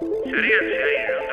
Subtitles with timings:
[0.00, 1.27] Sarean zehar irunda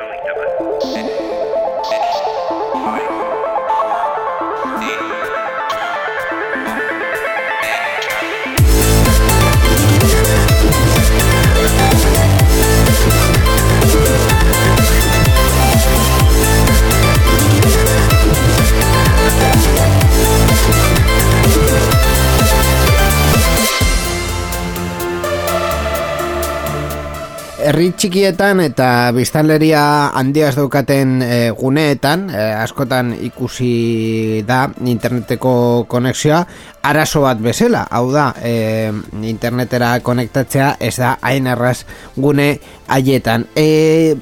[27.66, 29.80] herri txikietan eta biztanleria
[30.14, 36.44] handiaz daukaten e, guneetan, e, askotan ikusi da interneteko konexioa
[36.86, 38.92] arazo bat bezala, hau da, e,
[39.26, 41.80] internetera konektatzea ez da hain erraz
[42.14, 42.52] gune
[42.86, 43.48] haietan.
[43.58, 44.14] E,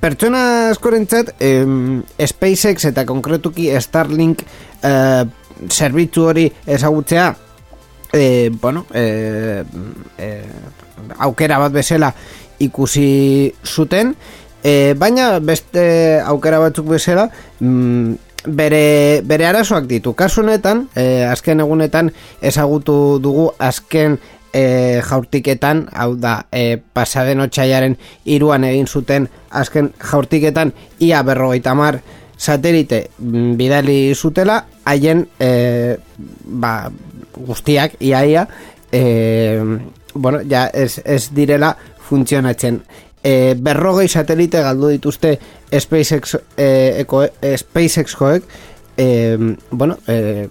[0.00, 1.50] pertsona askorentzat e,
[2.22, 4.94] SpaceX eta konkretuki Starlink e,
[5.66, 6.46] zerbitzu hori
[6.78, 7.28] ezagutzea
[8.12, 9.64] e, bueno, e,
[10.18, 10.32] e,
[11.18, 12.14] aukera bat bezala
[12.58, 14.14] ikusi zuten.
[14.64, 17.28] E, baina beste aukera batzuk bezala
[17.60, 18.14] mm,
[18.46, 20.14] bere, bere arazoak ditu.
[20.18, 22.10] Kasu honetan, e, azken egunetan
[22.42, 24.18] ezagutu dugu azken
[24.56, 32.00] e, jaurtiketan hau da, e, pasaden otxaiaren iruan egin zuten azken jaurtiketan ia berrogeita mar
[32.36, 35.96] satelite mm, bidali zutela haien e,
[36.62, 36.90] ba,
[37.36, 38.46] guztiak iaia
[38.92, 39.02] e,
[40.14, 41.76] bueno, ja ez, ez direla
[42.06, 42.80] funtzionatzen.
[43.26, 45.36] E, berrogei satelite galdu dituzte
[45.74, 46.68] SpaceX, e,
[47.02, 48.44] eko, e, SpaceX-koek,
[48.96, 49.06] e,
[49.70, 50.48] bueno, e,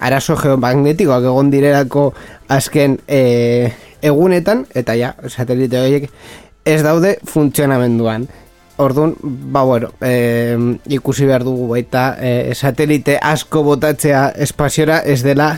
[0.00, 2.12] arazo geomagnetikoak egon direlako
[2.48, 6.08] azken e, egunetan, eta ja, satelite horiek
[6.64, 8.26] ez daude funtzionamenduan.
[8.76, 10.56] Orduan, ba bueno, e,
[10.90, 15.52] ikusi behar dugu baita e, satelite asko botatzea espaziora ez dela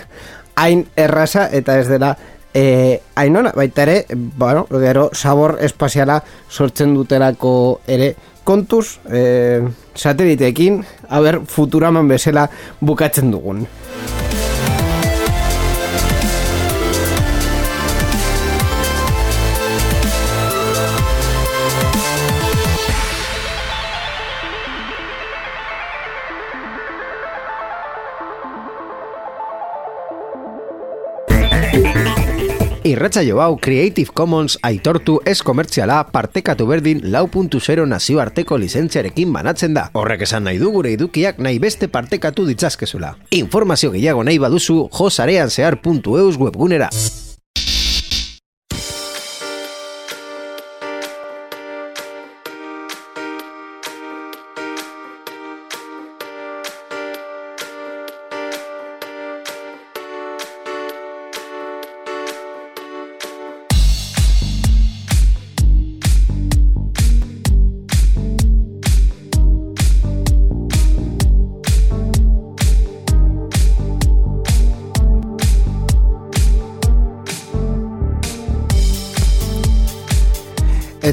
[0.56, 2.16] hain erraza eta ez dela
[2.56, 7.52] e, ainona, baita ere, bueno, gero, sabor espaziala sortzen dutelako
[7.86, 8.14] ere
[8.48, 9.60] kontuz e,
[9.94, 12.48] sateliteekin, haber, futuraman bezala
[12.80, 13.66] bukatzen dugun.
[32.86, 37.26] Irratsaio hau Creative Commons aitortu ez komertziala partekatu berdin lau
[37.86, 39.88] nazioarteko lizentziarekin banatzen da.
[39.92, 43.16] Horrek esan nahi du gure edukiak nahi beste partekatu ditzazkezula.
[43.32, 46.88] Informazio gehiago nahi baduzu josareanzear.eus webgunera.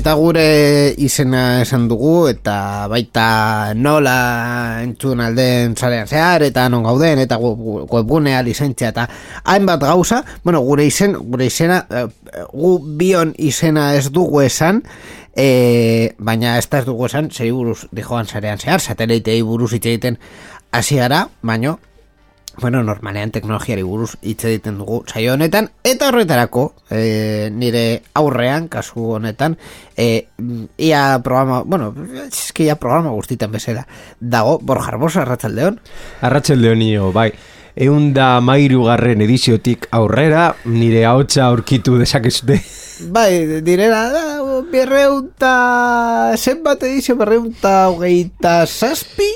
[0.03, 7.21] Eta gure izena esan dugu eta baita nola entzun alden zarean zehar eta non gauden
[7.23, 9.05] eta gu- webgunea lizentzia eta
[9.45, 12.03] hainbat gauza, bueno, gure izen, gure izena, eh,
[12.51, 14.83] gu bion izena ez dugu esan,
[15.37, 19.85] eh, baina ez da ez dugu esan, zei buruz dijoan zarean zehar, satelitei buruz hitz
[19.85, 20.19] egiten
[20.71, 21.79] hasi gara, baino,
[22.61, 29.13] bueno, normalean teknologiari buruz hitz egiten dugu saio honetan, eta horretarako, e, nire aurrean, kasu
[29.17, 29.57] honetan,
[29.97, 30.27] e,
[30.77, 31.93] ia programa, bueno,
[32.27, 33.87] eski ia programa guztitan bezala,
[34.19, 35.79] dago, Borja Arbosa, Arratsaldeon
[36.21, 37.31] Arratxel Leonio, bai.
[37.75, 42.59] Eun da mairu garren ediziotik aurrera, nire haotxa aurkitu dezakezute.
[43.09, 44.03] Bai, direla,
[44.71, 49.31] berreunta, zenbat edizio berreunta hogeita zazpi?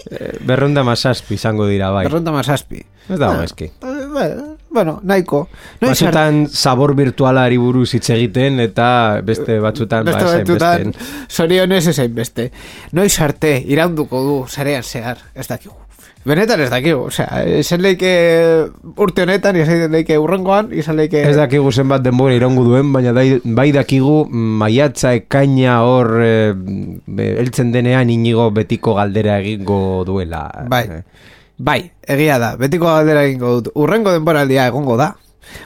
[0.46, 2.06] Berronda masazpi izango dira, bai.
[2.06, 2.84] Berreunta mazazpi.
[3.10, 3.72] Ez dago eski.
[3.82, 4.38] Eh,
[4.78, 5.48] Bueno, nahiko.
[5.82, 11.26] Noiz Batzutan sabor virtualari buruz hitz egiten eta beste batzutan ba, Beste ezen batzutan, besten.
[11.30, 12.52] sorionez ezain beste.
[12.92, 15.74] Noiz arte, iraunduko du, zarean zehar, ez dakigu.
[16.28, 18.10] Benetan ez dakigu, osea, esan leike
[19.00, 21.22] urte honetan, izan leike urrengoan, izan leike...
[21.24, 26.34] Ez dakigu zenbat denbora iraungo duen, baina dai, bai dakigu maiatza ekaina hor e,
[27.40, 30.44] heltzen denean inigo betiko galdera egingo duela.
[30.68, 30.84] Bai,
[31.58, 33.72] bai, egia da, betiko galdera egingo dut.
[33.80, 35.14] Urrengo denboraldia egongo da.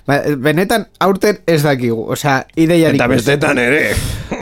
[0.08, 3.00] Ba, benetan aurten ez dakigu, osea, ideiarik.
[3.00, 3.94] Eta bestetan ere.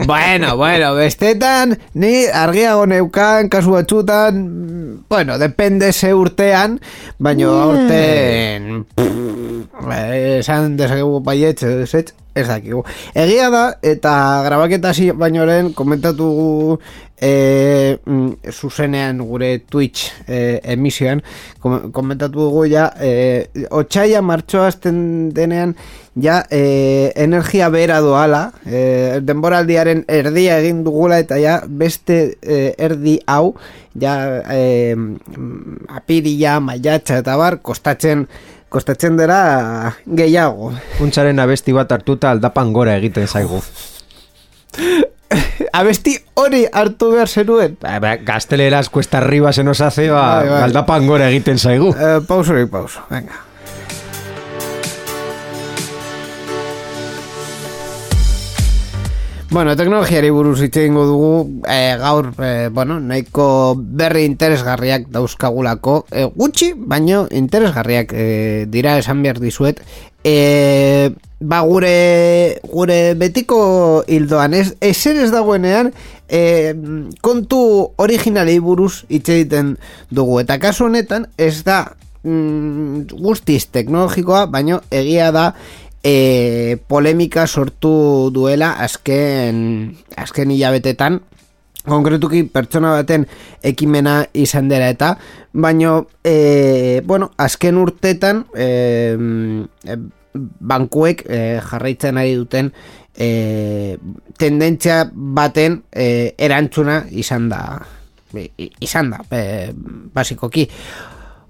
[0.06, 6.78] Bueno, bueno, bestetan, ni argiago neukan, kasu batzutan, bueno, depende ze urtean,
[7.18, 9.49] baino aurten, pff,
[9.88, 12.84] esan dezakegu baietz, ez, ez, ez dakigu.
[13.14, 14.12] Egia da, eta
[14.46, 16.50] grabaketa hasi baino lehen komentatu gu,
[17.20, 21.22] e, mm, zuzenean gure Twitch e, emisioan,
[21.60, 25.74] kom- komentatu dugu ja, e, otxaia martxoa azten denean,
[26.16, 33.18] ja, e, energia bera doala, e, denboraldiaren erdia egin dugula, eta ja, beste e, erdi
[33.26, 33.54] hau,
[34.00, 34.16] ja,
[34.54, 34.96] e,
[36.00, 38.26] apirila, maiatxa eta bar, kostatzen,
[38.70, 40.72] kostatzen dela gehiago.
[40.98, 43.60] Puntzaren abesti bat hartuta aldapan gora egiten zaigu.
[45.80, 47.76] Abesti hori hartu behar zenuen.
[47.82, 50.62] Ba, ba, gazteleraz cuesta arriba se nos hace, ba, bai.
[50.64, 51.92] aldapan gora egiten zaigu.
[51.94, 53.49] Eh, pauso pauso, venga.
[59.50, 66.28] Bueno, teknologiari buruz hitz egingo dugu eh, gaur, eh, bueno, nahiko berri interesgarriak dauzkagulako, eh,
[66.36, 69.82] gutxi, baino interesgarriak eh, dira esan behar dizuet.
[70.22, 71.10] Eh,
[71.40, 75.90] ba gure, gure betiko hildoan, ez, ezer ez dagoenean,
[76.28, 76.70] eh,
[77.20, 77.60] kontu
[77.98, 79.74] originalei buruz hitz egiten
[80.14, 85.48] dugu, eta kasu honetan ez da mm, guztiz teknologikoa, baino egia da
[86.02, 91.20] e, polemika sortu duela azken, azken hilabetetan.
[91.80, 93.24] Konkretuki pertsona baten
[93.64, 95.14] ekimena izan dela eta
[95.52, 99.96] baino e, bueno, azken urtetan e,
[100.34, 102.68] bankuek e, jarraitzen ari duten
[103.16, 103.96] e,
[104.38, 107.62] tendentzia baten e, erantzuna izan da.
[108.30, 109.72] Izan da e,
[110.14, 110.68] basikoki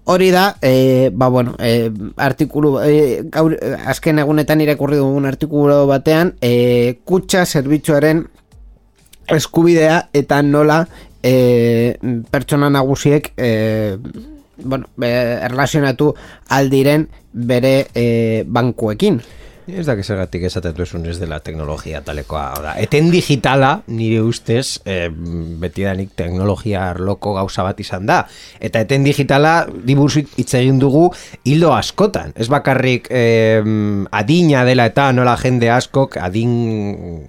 [0.05, 3.55] Hori da, e, ba bueno, e, artikulu, e, gaur,
[3.87, 8.25] azken egunetan irakurri dugun artikulu batean, e, kutsa zerbitzuaren
[9.31, 10.81] eskubidea eta nola
[11.23, 11.97] e,
[12.31, 13.99] pertsona nagusiek e,
[14.63, 16.15] bueno, erlazionatu
[16.49, 19.21] aldiren bere e, bankuekin.
[19.79, 22.45] Ez da zergatik esaten duzun ez dela teknologia talekoa.
[22.65, 25.09] Da, eten digitala, nire ustez, e,
[25.61, 28.23] betidanik teknologia arloko gauza bat izan da.
[28.61, 29.55] Eta eten digitala,
[29.87, 31.09] dibuzik hitz egin dugu,
[31.45, 32.35] hildo askotan.
[32.37, 33.23] Ez bakarrik e,
[34.11, 37.29] adina dela eta nola jende askok, adin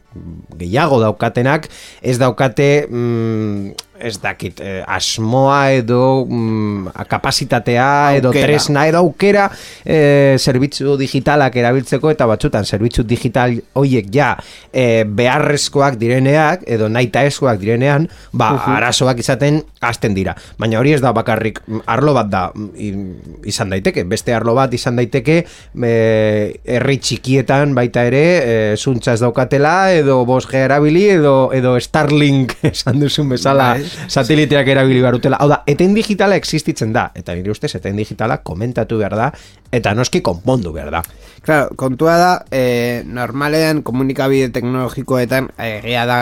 [0.58, 1.70] gehiago daukatenak,
[2.02, 2.72] ez daukate...
[2.90, 8.48] Mm, ez dakit, eh, asmoa edo mm, kapasitatea edo Aukera.
[8.48, 9.48] tresna edo aukera
[9.86, 14.34] eh, zerbitzu digitalak erabiltzeko eta batzutan zerbitzu digital hoiek ja
[14.74, 21.14] eh, beharrezkoak direneak edo nahitaezkoak direnean ba arazoak izaten hasten dira baina hori ez da
[21.16, 26.98] bakarrik mm, arlo bat da mm, izan daiteke beste arlo bat izan daiteke eh, herri
[27.02, 33.30] txikietan baita ere eh, zuntza ez daukatela edo 5G erabili edo, edo Starlink esan duzun
[33.32, 33.91] bezala Bai.
[34.08, 35.40] Sateliteak erabili barutela.
[35.42, 37.10] Hau da, eten digitala existitzen da.
[37.16, 39.32] Eta nire ustez, eten digitala komentatu behar da,
[39.72, 41.04] eta noski konpondu behar da.
[41.42, 46.20] Claro, kontua da, e, normalean komunikabide teknologikoetan, egia da,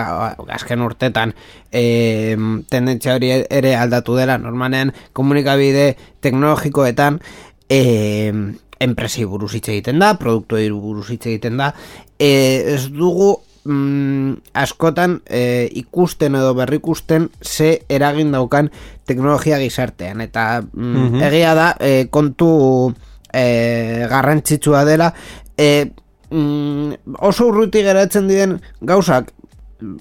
[0.55, 1.33] azken urtetan,
[1.71, 2.37] e,
[2.71, 5.91] tendentzia hori ere aldatu dela, normalean komunikabide
[6.23, 7.19] teknologikoetan,
[7.67, 8.31] e,
[8.79, 11.73] enpresi buruz hitz egiten da, produktuei buruz hitz egiten da,
[12.15, 12.31] e,
[12.75, 18.71] ez dugu mm, askotan e, ikusten edo berrikusten ze eragin daukan
[19.05, 20.21] teknologia gizartean.
[20.21, 22.93] Eta mm, egia da e, kontu
[23.33, 25.13] e, garrantzitsua dela.
[25.57, 25.91] E,
[26.29, 29.33] mm, oso urruti geratzen diren gauzak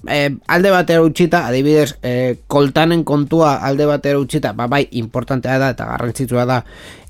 [0.07, 5.71] e, alde batera utxita, adibidez, e, koltanen kontua alde batera utxita, ba, bai, importantea da
[5.75, 6.63] eta garrantzitsua da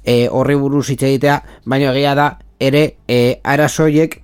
[0.04, 2.30] e, horri buruz hitz egitea, baina egia da
[2.60, 4.20] ere e, arazoiek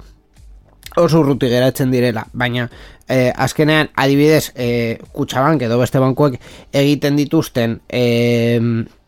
[0.97, 2.67] oso urruti geratzen direla, baina
[3.07, 6.39] eh, azkenean adibidez eh, kutsabank edo beste bankuek
[6.73, 8.59] egiten dituzten eh,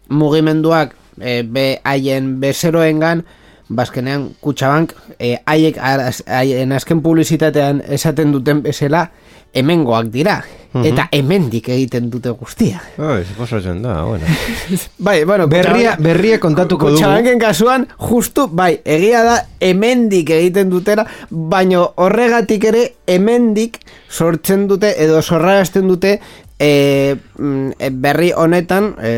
[0.10, 3.24] mugimenduak eh, be haien bezeroengan
[3.70, 9.08] bazkenean kutsabank eh, haiek haien azken publizitatean esaten duten bezala
[9.56, 10.42] hemengoak dira
[10.86, 14.26] eta hemendik egiten dute guztia Oi, pasatzen da, bueno.
[15.06, 17.00] bai, bueno, Berria, berria kontatuko dugu.
[17.00, 24.94] Kutxabanken kasuan, justu, bai, egia da, hemendik egiten dutera, baino horregatik ere, hemendik sortzen dute,
[25.02, 26.18] edo sorrarazten dute,
[26.60, 26.70] e,
[27.18, 29.14] e, berri honetan, e,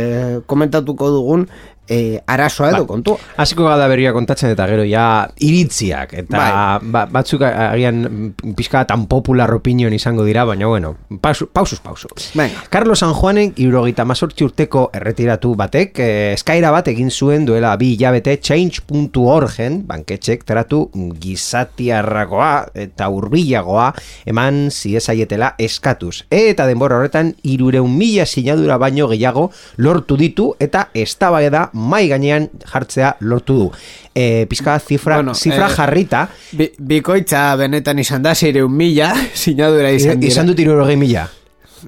[0.45, 1.47] komentatuko dugun,
[1.89, 3.17] e, arazoa edo kontua.
[3.37, 6.91] Hasiko gara berria kontatzen eta gero ja iritziak eta Bai.
[6.93, 12.07] ba, batzuk agian pizka tan popular opinion izango dira, baina bueno, pausu, pausuz pausu.
[12.35, 12.63] Venga.
[12.69, 18.37] Carlos San irurogeita mazortzi urteko erretiratu batek eh, eskaira bat egin zuen duela bi hilabete
[18.37, 20.89] change.orgen banketxek tratu
[21.21, 22.51] gizatiarragoa
[22.85, 23.89] eta hurbilagoa
[24.29, 26.25] eman ziezaietela eskatuz.
[26.29, 33.15] Eta denbora horretan irureun mila sinadura baino gehiago lortu ditu eta eztabaida mai gainean jartzea
[33.21, 33.67] lortu du.
[34.13, 39.91] E, pizka zifra, Bueno, zifra eh, jarrita, Bi, bikoitza benetan izan da, zireun mila, sinadura
[39.95, 40.31] izan dira.
[40.33, 41.27] izan dut irurogei mila.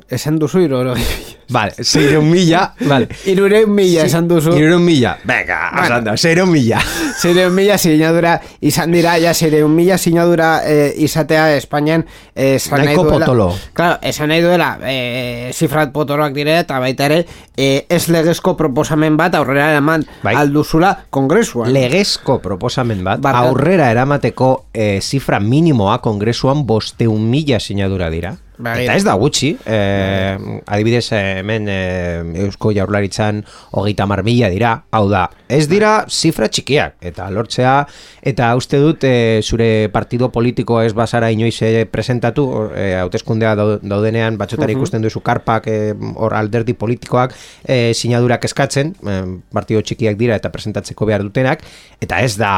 [0.10, 1.41] Esan duzu irurogei mila.
[1.52, 3.08] Vale, zeireun mila, vale.
[3.28, 4.54] Irureun mila esan duzu.
[4.56, 5.96] Irureun mila, venga, Bueno.
[6.02, 6.18] bueno.
[6.18, 6.80] zeireun mila.
[7.22, 12.06] Zireun mila sinadura izan dira, ja, zireun mila sinadura eh, izatea Espainian
[12.36, 13.26] eh, esan nahi duela.
[13.26, 13.50] potolo.
[13.74, 17.26] Claro, esan nahi duela, eh, zifrat potoloak dire, eta baita ere,
[17.58, 20.36] eh, ez legezko proposamen bat aurrera eraman Bai.
[20.36, 21.74] alduzula kongresuan.
[21.74, 23.50] Legezko proposamen bat, Barkatu.
[23.52, 28.36] aurrera eramateko eh, zifra minimoa kongresuan bosteun mila sinadura dira.
[28.62, 28.84] Bai.
[28.84, 33.44] Eta ez da gutxi, eh, adibidez eh, hemen eh, Eusko Jaurlaritzan
[33.76, 37.76] hogeita mar mila dira, hau da, ez dira zifra txikiak, eta lortzea,
[38.24, 43.80] eta uste dut eh, zure partido politikoa ez bazara inoiz eh, presentatu, eh, hauteskundea dau-
[43.82, 45.68] daudenean batxotan ikusten duzu karpak,
[46.16, 47.34] hor alderdi politikoak
[47.66, 51.66] eh, sinadurak eskatzen, eh, partido txikiak dira eta presentatzeko behar dutenak,
[52.02, 52.52] eta ez da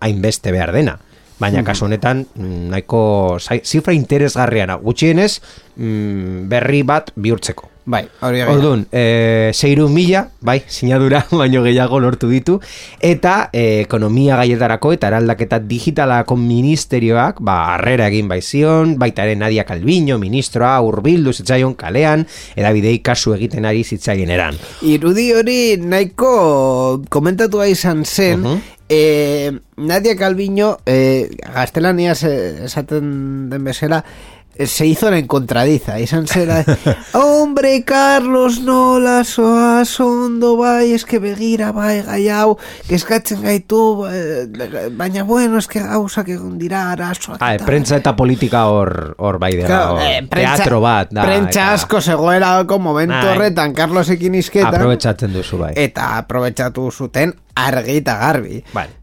[0.00, 0.98] hainbeste behar dena.
[1.40, 2.98] Baina kasu honetan mm, nahiko
[3.40, 5.38] zifra interesgarriana, gutxienez
[5.76, 7.70] mm, berri bat bihurtzeko.
[7.90, 8.52] Bai, hori egia.
[8.52, 12.60] Orduan, e, zeiru mila, bai, sinadura baino gehiago lortu ditu,
[13.02, 19.66] eta e, ekonomia gaietarako eta eraldaketa digitalako ministerioak, ba, harrera egin baizion, baita ere Nadia
[19.66, 24.54] Calviño, ministroa, urbildu zitzaion kalean, edabidei kasu egiten ari zitzaien eran.
[24.86, 28.60] Irudi hori nahiko komentatua izan zen, Mhm.
[28.88, 36.26] eh, Nadia Calviño, eh, gaztelaniaz eh, esaten den bezala, eh, se hizo la encontradiza, izan
[36.26, 36.64] zera,
[37.14, 45.22] hombre, Carlos, nola, soaz, ondo, bai, eske begira, bai, gai hau, eskatzen gaitu, eh, baina
[45.24, 47.38] bueno, eske gauzak egon dira, arazoak.
[47.40, 51.08] Ah, eta- prentza eta politika hor, hor bai dela, Claro, hor, eh, prentsa- teatro bat.
[51.10, 53.36] Da, prentsa eta asko zegoelako momentu Bai.
[53.36, 54.74] horretan Carlosekin izketan.
[54.74, 55.72] Aprobetxatzen duzu bai.
[55.76, 58.62] eta aprobetxatu zuten argi eta garbi.
[58.74, 58.99] Vale.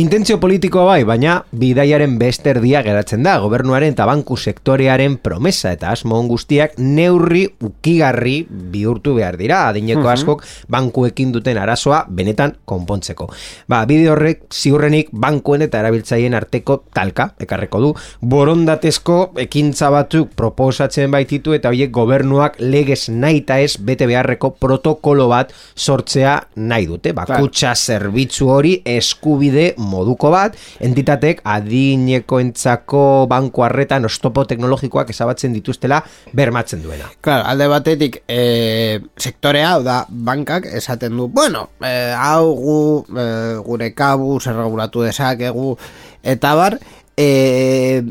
[0.00, 5.92] Intentzio politikoa bai, baina bidaiaren beste erdia geratzen da, gobernuaren eta banku sektorearen promesa eta
[5.92, 13.28] asmo on guztiak neurri ukigarri bihurtu behar dira, adineko askok bankuekin duten arazoa benetan konpontzeko.
[13.68, 17.92] Ba, bide horrek ziurrenik bankuen eta erabiltzaileen arteko talka, ekarreko du,
[18.32, 25.28] borondatezko ekintza batzuk proposatzen baititu eta horiek gobernuak legez nahi eta ez bete beharreko protokolo
[25.30, 27.12] bat sortzea nahi dute.
[27.16, 36.02] Ba, kutxa zerbitzu hori eskubide moduko bat, entitatek adinekoentzako banku harretan ostopo teknologikoak ezabatzen dituztela
[36.36, 37.10] bermatzen duena.
[37.20, 42.80] Claro, alde batetik e, sektorea, hau da, bankak esaten du, bueno, e, hau gu,
[43.12, 43.28] e,
[43.66, 45.76] gure kabuz erregulatu dezakegu,
[46.22, 46.78] eta bar,
[47.16, 48.02] e,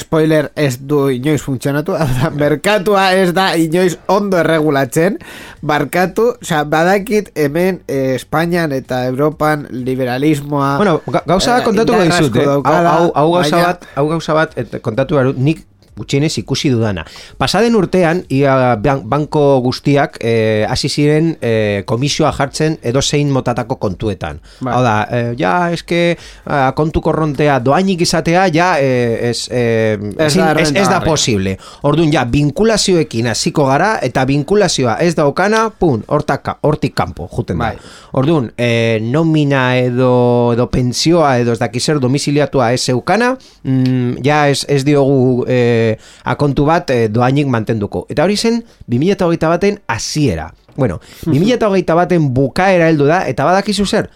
[0.00, 1.94] spoiler ez du inoiz funtzionatu,
[2.40, 5.18] merkatua ez da inoiz ondo erregulatzen,
[5.66, 10.76] barkatu, osea, badakit hemen eh, Espainian eta Europan liberalismoa...
[10.80, 12.46] Bueno, ga- gauza eh, kontatuko dizut, eh?
[12.46, 15.64] Hau, hau gauza bat, hau gauza bat, et, kontatu behar nik
[15.96, 17.04] gutxienez ikusi dudana.
[17.40, 23.78] Pasaden urtean, ia ban- banko guztiak eh, hasi ziren eh, komisioa jartzen edo zein motatako
[23.80, 24.40] kontuetan.
[24.60, 24.74] Bai.
[24.74, 26.00] Hau da, eh, ja, eske
[26.44, 31.00] ah, kontu korrontea doainik izatea, ja, eh, ez, eh, Ez ezin- da ez, ez da
[31.00, 31.56] posible.
[31.82, 37.70] Orduan, ja, vinkulazioekin hasiko gara, eta vinkulazioa ez daukana, pun, hortaka, hortik kanpo, juten da.
[37.72, 37.76] Bai.
[38.12, 43.32] Orduan, eh, nomina edo, edo pentsioa edo ez dakizer domiziliatua ez eukana,
[43.64, 45.84] mm, ja ez, ez diogu eh,
[46.24, 48.06] akontu bat eh, doainik mantenduko.
[48.12, 48.62] Eta hori zen
[48.92, 50.50] 2008 baten hasiera.
[50.76, 54.10] Bueno, 2008 baten bukaera heldu da, eta badakizu zer,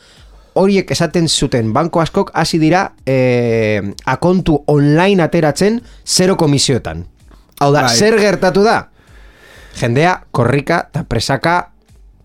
[0.59, 7.05] horiek esaten zuten banko askok hasi dira eh, akontu online ateratzen zero komisiotan.
[7.61, 7.97] Hau da, Bai.
[7.97, 8.79] zer gertatu da?
[9.81, 11.59] Jendea korrika eta presaka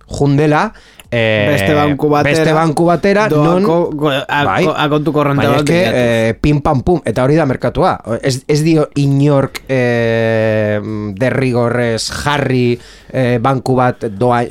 [0.10, 0.70] jundela
[1.12, 5.46] eh, Beste banku batera, beste banku batera non doako- go- a- bai, a kontu korronte
[5.46, 8.00] baina bat eske, eh, pim pam pum eta hori da merkatua.
[8.22, 10.80] Ez, ez dio inork eh,
[11.16, 12.78] derrigorrez jarri
[13.14, 14.42] eh, banku bat doa,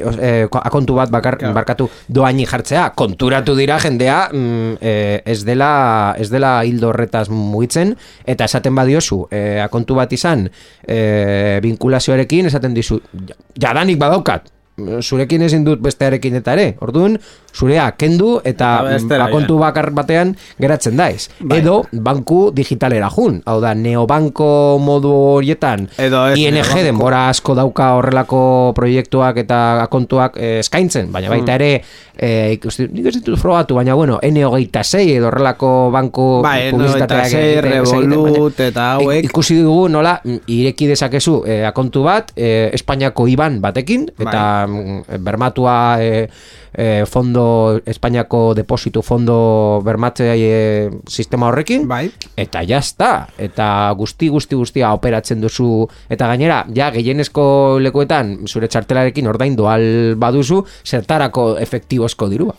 [0.48, 2.90] ko- akontu bat bakar, barkatu doaini jartzea.
[2.96, 7.94] Konturatu dira jendea mm, eh, ez dela ez dela hildo horretaz mugitzen
[8.24, 10.48] eta esaten badiozu eh, akontu bat izan
[10.86, 13.36] eh, vinkulazioarekin esaten dizu "Ja-
[13.68, 14.50] jadanik badaukat
[15.00, 16.76] zurekin ezin dut bestearekin eta ere.
[16.82, 17.18] Orduan,
[17.54, 18.52] zurea kendu eta
[18.82, 21.28] Eta bestera, akontu bakar batean geratzen daiz.
[21.40, 21.60] Bai.
[21.60, 23.40] Edo banku digitalera jun.
[23.46, 26.82] Hau da, neobanko modu horietan Edo ez ING neobanko.
[26.82, 31.70] denbora asko dauka horrelako proiektuak eta akontuak eh, eskaintzen, baina baita ere
[32.18, 37.38] eh, ikusti, nik ez ditut frogatu, baina bueno, N26 edo horrelako banku Bai, publizitateak N26,
[37.38, 39.18] egiten- egiten, Revolut eta hauek.
[39.24, 44.63] ik- ikusi dugu nola mm, ireki dezakezu eh, akontu bat eh, Espainiako IBAN batekin eta
[44.63, 46.28] mm, bermatua e,
[46.72, 52.10] e, fondo, Espainiako depositu fondo bermatzea e, sistema horrekin, Bai.
[52.36, 59.26] eta jazta, eta guzti guzti guztia operatzen duzu, eta gainera, ja, gehienezko lekuetan, zure txartelarekin
[59.26, 62.54] ordaindu al baduzu, zertarako efektibozko dirua.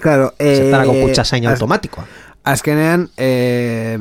[0.00, 2.06] Claro, eh, Zertarako kutxasain az- automatikoa.
[2.44, 3.96] Azkenean, eh,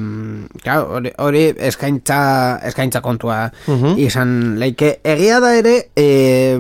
[0.63, 3.51] claro, hori, hori eskaintza, eskaintza kontua
[4.01, 4.95] izan leike.
[5.03, 6.57] Egia da ere, eh,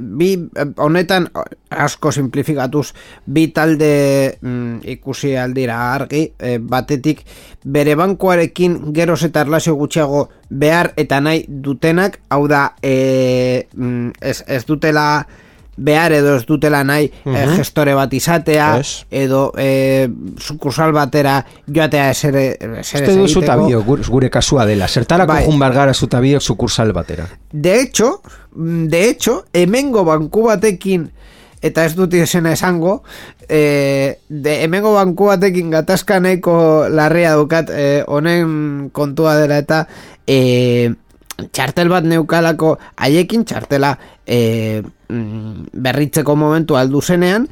[0.00, 0.36] bi
[0.76, 1.28] honetan
[1.70, 2.92] asko simplifikatuz
[3.26, 7.24] bi talde mm, ikusi aldira argi eh, batetik
[7.64, 14.42] bere bankuarekin geroz eta erlazio gutxiago behar eta nahi dutenak hau da eh, mm, ez,
[14.46, 15.06] ez dutela
[15.76, 19.04] behar edo ez dutela nahi eh, gestore bat izatea Ez.
[19.10, 20.08] edo eh,
[20.38, 22.44] sukursal batera joatea esere,
[22.82, 24.88] esere Uste duzu tabio, gure, gure kasua dela.
[24.88, 25.44] Zertarako Bai.
[25.46, 27.26] jun bargara zu tabio sukursal batera.
[27.50, 31.10] De hecho, mm, de hecho, hemengo banku batekin
[31.62, 33.02] eta ez dut izena esango,
[33.48, 39.86] eh, de hemengo banku batekin gatazka nahiko larria dukat eh, honen kontua dela eta
[40.26, 40.90] eh,
[41.52, 43.94] txartel bat neukalako haiekin txartela
[44.26, 47.46] mm, berritzeko momentu aldu zenean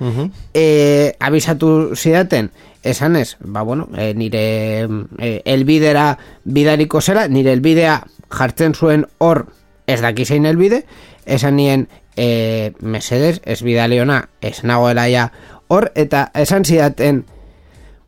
[0.54, 2.50] eh, abisatu zidaten
[2.82, 4.88] esanez, ba bueno, eh, nire
[5.18, 9.46] eh, elbidera bidaliko zera, nire elbidea jartzen zuen hor
[9.92, 10.84] ez dakizein elbide,
[11.26, 15.30] esan nien e, mesedes, ez bidali ona, ez nagoela ja
[15.68, 17.24] hor, eta esan zidaten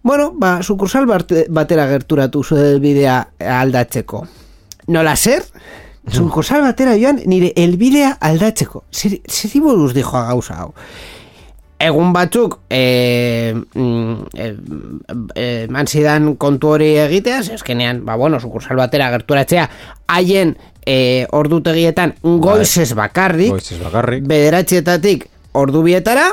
[0.02, 4.24] bueno, ba, sukursal batera gerturatu zuen bidea aldatzeko.
[4.90, 5.44] Nola zer?
[6.10, 8.82] Sukursal batera joan nire elbidea aldatzeko.
[8.90, 10.72] Zer, zer buruz dijo gauza hau?
[11.82, 14.46] Egun batzuk e, mm, e,
[15.34, 19.68] e, eman zidan kontu hori egitea, eskenean, ba bueno, sukursal batera gerturatzea,
[20.14, 20.54] haien
[20.86, 24.26] e, ordutegietan goizez bakarrik, Goizez bakarrik.
[24.30, 25.26] bederatzietatik
[25.58, 26.30] ordu bietara,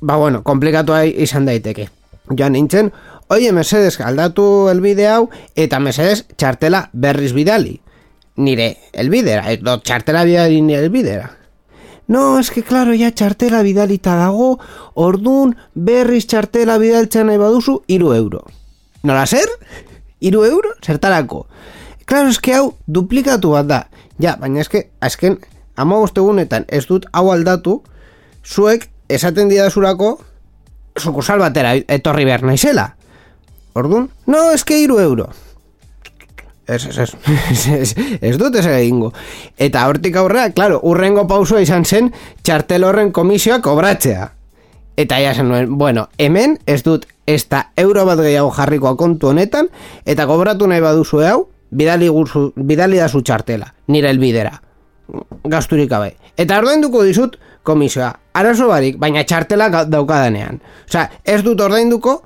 [0.00, 1.88] ba bueno, komplikatua izan daiteke.
[2.32, 2.92] Joan nintzen,
[3.28, 7.78] oie, mesedes, aldatu elbide hau, eta mesedes, txartela berriz bidali.
[8.38, 11.32] Nire elbidera, edo txartela bidali nire elbidera.
[12.08, 14.58] No, es que claro, ya txartela bidalita dago,
[14.96, 18.46] ordun berriz txartela bidaltzen nahi baduzu, iru euro.
[19.02, 19.50] Nola zer?
[20.18, 20.70] Iru euro?
[20.82, 21.46] Zertarako?
[22.06, 23.80] Claro, es que hau duplikatu bat da.
[24.18, 25.36] Ja, baina eske, azken,
[25.76, 27.82] egunetan ez dut hau aldatu,
[28.42, 30.18] zuek esaten didazurako
[30.96, 32.96] sukursal batera etorri behar naizela.
[33.74, 35.28] Ordun, no, es que iru euro.
[36.68, 37.94] Ez, ez, ez, ez,
[38.28, 39.12] ez, dut ez egingo.
[39.56, 42.10] Eta hortik aurrera, claro, urrengo pausua izan zen
[42.44, 44.28] txartel horren komisioa kobratzea.
[44.98, 49.30] Eta ja zen nuen, bueno, hemen ez dut ez da euro bat gehiago jarrikoa kontu
[49.30, 49.70] honetan,
[50.04, 51.38] eta kobratu nahi baduzu hau,
[51.70, 54.58] bidali, guzu, bidali da zu txartela, nire elbidera.
[55.48, 56.16] Gasturik gabe.
[56.36, 58.10] Eta ordainduko dizut komisioa.
[58.36, 60.60] Arazo barik, baina txartela daukadanean.
[60.88, 62.18] Osea, ez dut ordainduko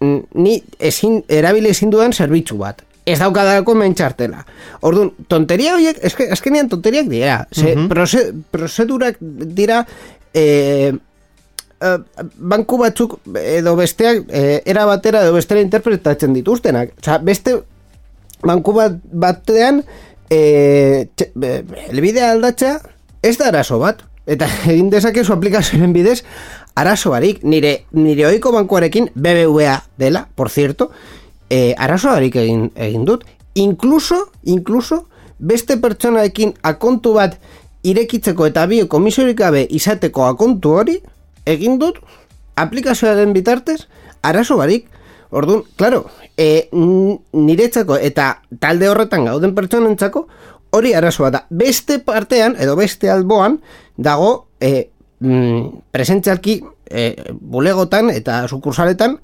[0.00, 2.84] ni ezin, erabili ezin dudan zerbitzu bat.
[3.06, 4.44] Ez daukadako hemen txartela.
[4.86, 7.46] Orduan, tonteria horiek, eske, azkenean tonteriak dira.
[7.52, 9.84] Ze, proze, prozedurak dira...
[10.34, 10.92] Eh,
[11.80, 11.96] eh,
[12.36, 16.92] banku batzuk edo besteak eh, era batera edo bestera interpretatzen dituztenak.
[17.00, 17.56] Osea, beste
[18.46, 19.82] banku bat batean
[20.30, 22.76] eh, txe- eh, elbidea aldatzea
[23.22, 24.04] ez da arazo bat.
[24.30, 26.20] Eta egin dezakezu aplikazioen bidez
[26.78, 27.42] arazo barik.
[27.42, 30.92] Nire, nire oiko bankuarekin BBVA dela, por cierto,
[31.50, 33.24] eh, arazo barik egin, egin dut.
[33.54, 35.06] Incluso, incluso,
[35.38, 37.36] beste pertsonaekin akontu bat
[37.82, 40.98] irekitzeko eta bio komisiorik gabe izateko akontu hori
[41.48, 41.98] egin dut
[42.60, 43.86] aplikazioaren bitartez
[44.22, 44.86] arazo barik.
[45.30, 50.26] Orduan, claro, e, n- niretzako eta talde horretan gauden pertsonentzako
[50.74, 51.44] hori arazoa da.
[51.50, 53.60] Beste partean, edo beste alboan,
[53.96, 56.60] dago e, mm, presentzialki
[56.90, 59.18] e, bulegotan eta sukursaletan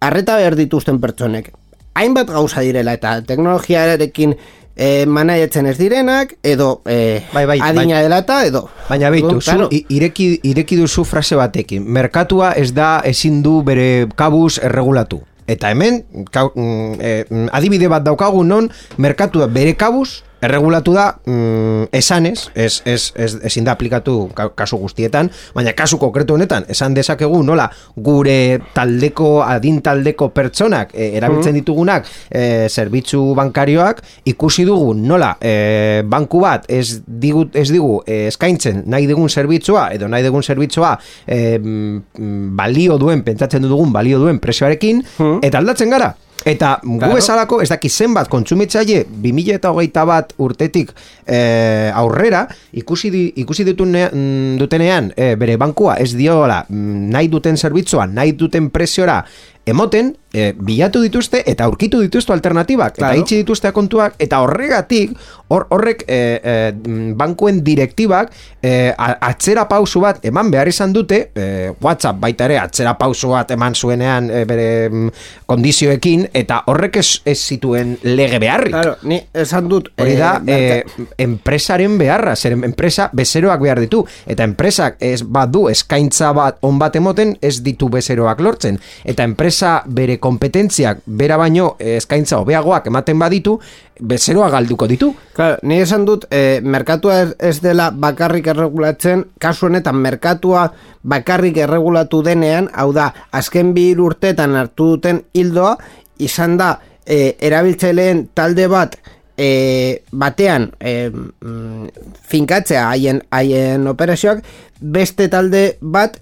[0.00, 1.52] arreta behar dituzten pertsonek.
[1.98, 4.34] Hainbat gauza direla eta teknologiarekin
[4.78, 8.04] e, manaiatzen ez direnak, edo e, Bai, bai, adina bai.
[8.06, 8.68] dela eta edo.
[8.88, 11.82] Baina beitu, zu, ireki, ireki duzu frase batekin.
[11.98, 15.20] Merkatua ez da ezin du bere kabuz erregulatu.
[15.48, 18.68] Eta hemen, kau, mm, eh, mm, adibide bat daukagu non,
[19.00, 24.78] merkatua bere kabuz erregulatu da mm, esanez, ez, ez, ez, ezin da aplikatu ka- kasu
[24.78, 31.58] guztietan, baina kasu konkretu honetan, esan dezakegu nola gure taldeko, adin taldeko pertsonak eh, erabiltzen
[31.58, 38.26] ditugunak eh, zerbitzu bankarioak, ikusi dugu nola eh, banku bat ez digu, ez digu eh,
[38.30, 40.94] eskaintzen nahi dugun zerbitzua, edo nahi dugun zerbitzua
[41.26, 45.02] mm, balio duen, pentsatzen dugun balio duen presioarekin,
[45.42, 46.14] eta aldatzen gara.
[46.46, 50.92] Eta gu bezalako, ez daki zenbat kontsumitzaile 2021 bat urtetik
[51.26, 52.44] eh, aurrera,
[52.78, 58.06] ikusi, di, ikusi dutune, mm, dutenean eh, bere bankua ez diola mm, nahi duten zerbitzua,
[58.06, 59.24] nahi duten presiora
[59.68, 63.14] emoten, eh, bilatu dituzte eta aurkitu dituzte alternatibak, Claro.
[63.14, 65.12] eta itxi dituzte kontuak, eta horregatik,
[65.48, 71.72] hor, horrek eh, mm, bankuen direktibak a- atzera pausu bat eman behar izan dute, eh,
[71.80, 75.08] WhatsApp baita ere atzera pausu bat eman zuenean eh, bere mm,
[75.46, 78.72] kondizioekin, eta horrek ez, ez zituen lege beharrik.
[78.74, 79.88] Claro, ni esan dut...
[79.98, 80.82] Hori da, eh,
[81.18, 86.94] enpresaren beharra, zer enpresa bezeroak behar ditu, eta enpresak ez badu eskaintza bat on bat
[86.98, 93.18] emoten ez ditu bezeroak lortzen, eta enpresa bere kompetentziak bera baino eh, eskaintza hobeagoak ematen
[93.18, 93.58] baditu,
[94.00, 95.12] bezeroa galduko ditu.
[95.34, 100.68] Claro, ni esan dut, eh, merkatua ez, dela bakarrik erregulatzen, kasu honetan merkatua
[101.02, 105.76] bakarrik erregulatu denean, hau da, azken bi urteetan hartu duten hildoa,
[106.18, 106.74] izan da,
[107.06, 108.98] eh, erabiltzaileen talde bat,
[109.38, 111.86] eh, batean mm,
[112.28, 114.42] finkatzea haien, haien operazioak,
[114.80, 116.18] beste talde bat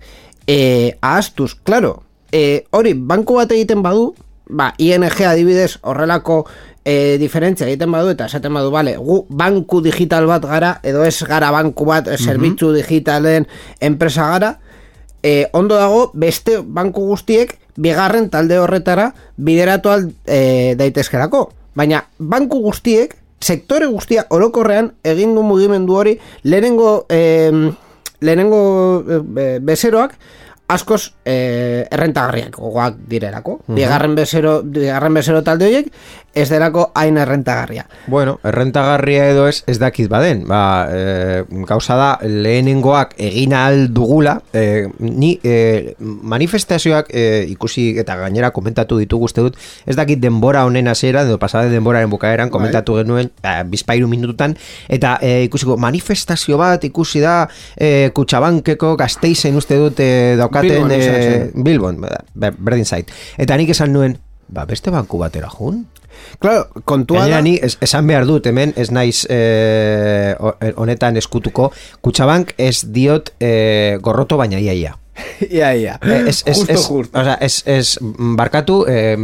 [0.47, 4.15] eh, ahaztuz, claro, eh, hori, banku bat egiten badu,
[4.49, 6.45] ba, ING adibidez horrelako
[6.87, 11.19] e, diferentzia egiten badu eta esaten badu, bale, gu banku digital bat gara, edo ez
[11.27, 13.49] gara banku bat, e, zerbitzu digitalen
[13.81, 14.53] enpresa gara,
[15.23, 21.51] e, ondo dago beste banku guztiek bigarren talde horretara bideratu al e, daitezkerako.
[21.77, 27.51] Baina banku guztiek, sektore guztia orokorrean egin du mugimendu hori lehenengo, e,
[28.23, 28.63] lehenengo
[29.03, 30.15] e, bezeroak
[30.69, 33.61] askoz e, errentagarriak gogoak direlako.
[33.71, 35.93] Bigarren bezero, bigarren bezero talde horiek
[36.37, 37.87] ez derako hain errentagarria.
[38.13, 40.43] Bueno, errentagarria edo ez ez dakit baden.
[40.49, 40.61] Ba,
[40.93, 48.51] e, gauza da lehenengoak egin ahal dugula, e, ni e, manifestazioak e, ikusi eta gainera
[48.53, 53.33] komentatu ditugu uste dut, ez dakit denbora honen hasiera edo pasade denboraren bukaeran komentatu genuen
[53.43, 54.59] ba, bizpairu minututan
[54.93, 60.91] eta e, ikusiko manifestazio bat ikusi da e, Kutxabankeko gazteizen uste dut e, daukaten Bilbon
[60.93, 61.51] e.
[61.69, 62.01] Bilbon,
[62.35, 63.11] ber- berdin zait.
[63.39, 65.85] Eta nik esan nuen, ba, beste banku batera jun?
[66.41, 67.43] Claro, kontua Gainera da...
[67.45, 73.35] ni es, esan behar dut hemen ez naiz eh, ho- honetan eskutuko Kutxabank ez diot
[73.39, 74.95] eh, gorroto baina iaia.
[75.51, 75.99] Ia, ia.
[76.03, 77.19] Eh, Es, es, justo, es, justo.
[77.21, 79.17] O sea, es, es barkatu eh,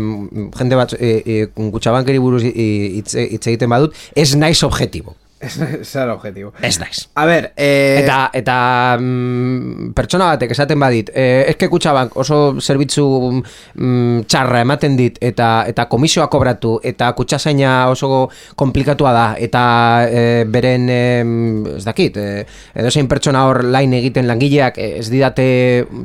[0.59, 5.17] jende bat eh, eh, Kutxabankeri buruz hitz egiten badut ez naiz objetibo.
[5.43, 6.53] Es el objetivo.
[6.63, 7.09] Ez naiz.
[7.15, 13.05] A ver, eh, Eta, eta mm, pertsona batek esaten badit, eh, eske kutxabank oso zerbitzu
[13.75, 19.65] mm, txarra ematen dit, eta eta komisioa kobratu, eta kutxasaina oso komplikatua da, eta
[20.07, 22.47] eh, beren, eh, ez dakit, eh,
[22.79, 25.47] edozein pertsona hor lain egiten langileak eh, ez didate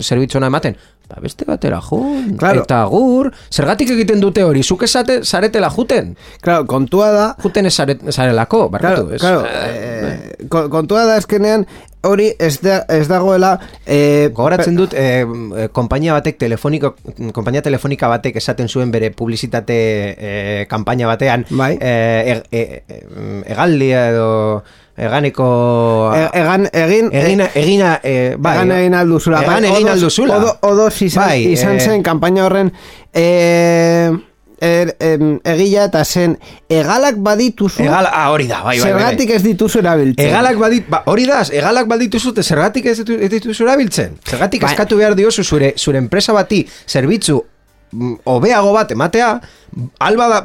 [0.02, 0.78] zerbitzu ona ematen,
[1.10, 2.64] ba beste batera jun, Claro.
[2.64, 7.28] eta gur, zergatik egiten dute hori, zuk esate zaretela juten, claro, kontua da...
[7.44, 7.76] juten ez
[8.12, 9.22] zarelako, barkatu, Claro, ez?
[9.22, 11.66] claro, eh, ko- kontua da eskenean
[12.08, 13.54] hori ez, da, ez dagoela...
[13.86, 15.24] Eh, Gogoratzen dut, eh,
[15.76, 16.96] konpainia batek telefoniko,
[17.36, 19.78] konpainia telefonika batek esaten zuen bere publizitate
[20.18, 21.78] eh, kanpaina batean, Bai.
[21.80, 24.30] eh, e- e- e- egaldia edo
[24.98, 25.48] eganeko...
[26.18, 27.10] e- egan, egin...
[27.14, 29.44] Egina, egina, eh, bai, Egan egin alduzula.
[29.46, 30.40] Egan bai, egin alduzula.
[30.42, 32.72] Odo, odos izan, Bai, izan zen kanpaina horren
[33.14, 34.10] eh,
[34.60, 36.38] er, em, egila eta zen
[36.70, 39.02] egalak badituzu Egal, ah, hori da, bai, bai, bai, bai.
[39.02, 40.26] zergatik ez dituzu erabiltzen.
[40.30, 44.18] Egalak badit, ba, hori da, egalak badituzu, te zergatik ez ditu- ez dituzu erabiltzen.
[44.26, 47.44] Zergatik Ba- eskatu behar diozu zure, zure enpresa bati zerbitzu
[47.92, 49.40] mm, hobeago bat ematea,
[50.00, 50.42] alba, da,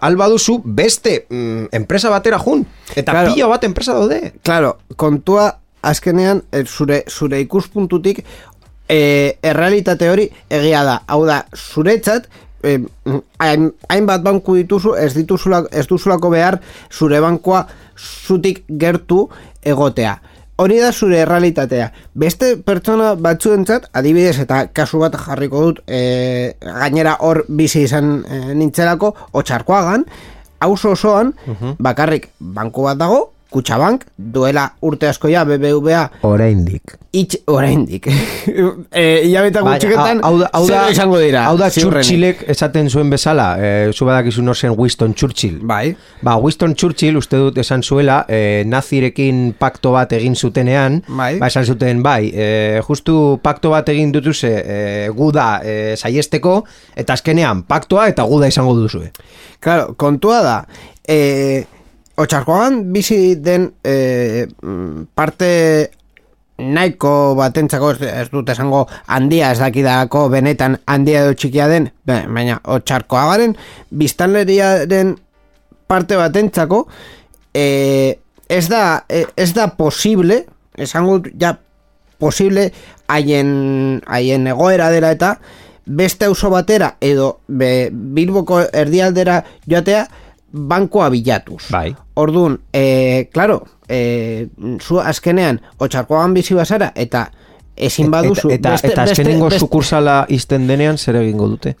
[0.00, 2.64] alba duzu beste mm, enpresa batera jun.
[2.96, 3.34] Eta Claro.
[3.34, 4.32] pila bat enpresa daude.
[4.42, 8.24] Claro, kontua azkenean eh, zure, zure ikuspuntutik
[8.88, 11.02] eh, errealitate hori egia da.
[11.06, 12.26] Hau da, zuretzat
[12.64, 12.78] eh,
[13.38, 19.28] hain, hainbat banku dituzu ez dituzula, ez duzulako behar zure bankua zutik gertu
[19.62, 20.18] egotea.
[20.60, 21.86] Hori da zure errealitatea.
[22.20, 28.40] Beste pertsona batzuentzat, adibidez eta kasu bat jarriko dut, e, gainera hor bizi izan e,
[28.58, 30.04] nintzelako, otxarkoagan,
[30.60, 31.32] auzo osoan,
[31.80, 36.96] bakarrik banku bat dago, Kutxabank, duela urte asko ja BBVA Oraindik.
[37.12, 38.06] itx oraindik.
[38.94, 41.42] e, Ilabeta gutxiketan, hau hau da, izango dira.
[41.48, 41.66] Hau da.
[41.74, 45.58] Churchillek esaten zuen bezala, eh, zu badakizu no zen Winston Churchill.
[45.66, 45.96] Bai.
[46.22, 51.32] Ba, Winston Churchill uste dut esan zuela, eh, nazirekin pakto bat egin zutenean, Bai.
[51.40, 56.60] ba, esan zuten, bai, eh, justu pakto bat egin dutuze eh, guda eh, saiesteko,
[56.94, 59.10] eta azkenean paktoa eta guda izango duzue.
[59.58, 60.56] Claro, kontua da,
[61.02, 61.64] e,
[62.20, 64.46] otxarkoagan bizi den e,
[65.14, 65.50] parte
[66.60, 73.24] nahiko batentzako ez, dut esango handia ez dakidako benetan handia edo txikia den, baina otxarkoa
[73.32, 73.56] garen,
[73.90, 75.14] biztanleriaren
[75.88, 76.84] parte batentzako
[77.54, 80.44] e, ez da e, ez da posible,
[80.76, 81.56] esango ja
[82.20, 82.68] posible
[83.08, 85.34] haien haien egoera dela eta
[85.86, 90.04] beste auzo batera edo be, Bilboko erdialdera joatea
[90.52, 91.64] bankoa bilatuz.
[91.70, 91.94] Bai.
[92.14, 94.48] Orduan, e, claro, e,
[94.82, 97.30] zu azkenean otxarkoan bizi bazara eta
[97.76, 101.76] ezin baduzu eta, eta, eta azkenengo sukursala izten denean zer egingo dute?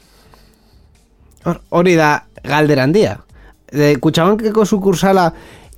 [1.44, 2.12] Hor- Hori da
[2.44, 3.18] galdera handia.
[3.72, 5.30] De Kutxabankeko sukursala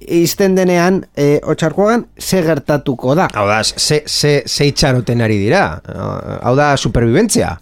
[0.02, 3.28] izten denean e, otxarkoan ze gertatuko da.
[3.34, 5.80] Hau da, ze, ze, ze itxaroten ari dira.
[6.42, 7.52] Hau da, superbibentzia.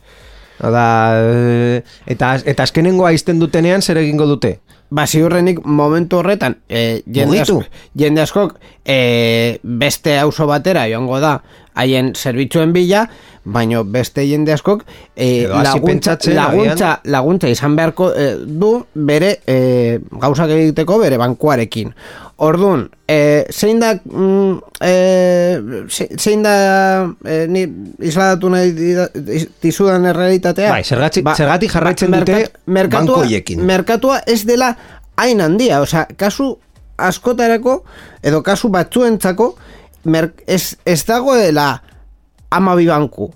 [0.61, 0.85] Hau da,
[1.21, 4.59] eh, eta, eta azkenengoa izten dutenean zer egingo dute?
[4.91, 7.61] Ba, ziurrenik momentu horretan e, jende, asko,
[7.95, 11.37] jende askok e, beste auzo batera joango da
[11.75, 13.09] haien zerbitzuen bila,
[13.45, 14.83] baino beste jende askok
[15.17, 21.95] e, Edo laguntza, laguntza, laguntza izan beharko e, du bere e, gauzak egiteko bere bankuarekin.
[22.41, 24.95] Orduan, e, zein da mm, e,
[25.93, 26.55] ze- zein da
[27.25, 27.67] e, ni
[28.01, 28.73] isladatu nahi
[29.63, 30.71] dizudan errealitatea?
[30.73, 33.61] Bai, zergatik- zergatik jarraitzen dute banku horiekin.
[33.65, 34.75] merkatua ez dela
[35.17, 36.55] hain handia, osea, kasu
[37.01, 37.83] askotarako
[38.23, 39.55] edo kasu batzuentzako
[40.05, 41.83] mer, ez, ez dagoela
[42.51, 43.31] amabi banku.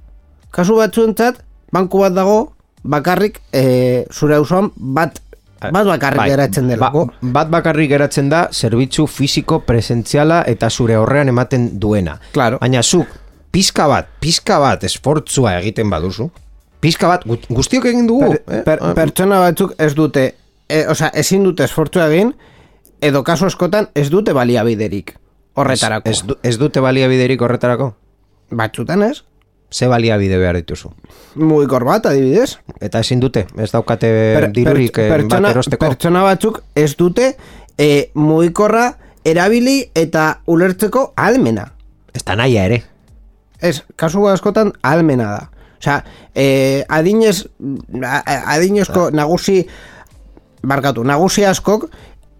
[0.54, 1.40] Kasu batzuentzat
[1.74, 2.52] banku bat dago
[2.84, 5.20] bakarrik e, zure auzoan bat
[5.72, 7.06] bat bakarrik Bai, geratzen delako.
[7.08, 12.18] Ba, bat bakarrik geratzen da zerbitzu fisiko presentziala eta zure horrean ematen duena.
[12.34, 12.58] Claro.
[12.60, 13.08] Baina zuk,
[13.50, 16.28] pizka bat, pizka bat esfortzua egiten baduzu,
[16.84, 18.34] pizka bat, gu- guztiok egin dugu.
[18.44, 18.62] per, eh?
[18.66, 20.26] per, pertsona batzuk ez dute
[20.68, 22.34] e, osea, ezin dute esfortzu egin
[23.00, 25.14] edo kasu askotan ez dute baliabiderik
[25.54, 26.08] horretarako.
[26.10, 27.92] Ez, ez dute baliabiderik horretarako?
[28.50, 29.22] Batzutan ez?
[29.74, 30.90] Ze baliabide behar dituzu?
[31.34, 32.58] Mugikor bat, adibidez.
[32.80, 35.86] Eta ezin dute, ez daukate Per- dirurik per- eh, bat pertsona, erosteko.
[35.88, 37.32] pertsona batzuk ez dute
[37.78, 38.92] e, mugikorra
[39.24, 41.72] erabili eta ulertzeko almena.
[42.14, 42.82] Ez da nahia ere.
[43.60, 45.50] Ez, kasu askotan almena da.
[45.80, 47.46] Osea, e, adinez,
[48.24, 49.66] adinezko nagusi,
[50.62, 51.88] barkatu, nagusi askok,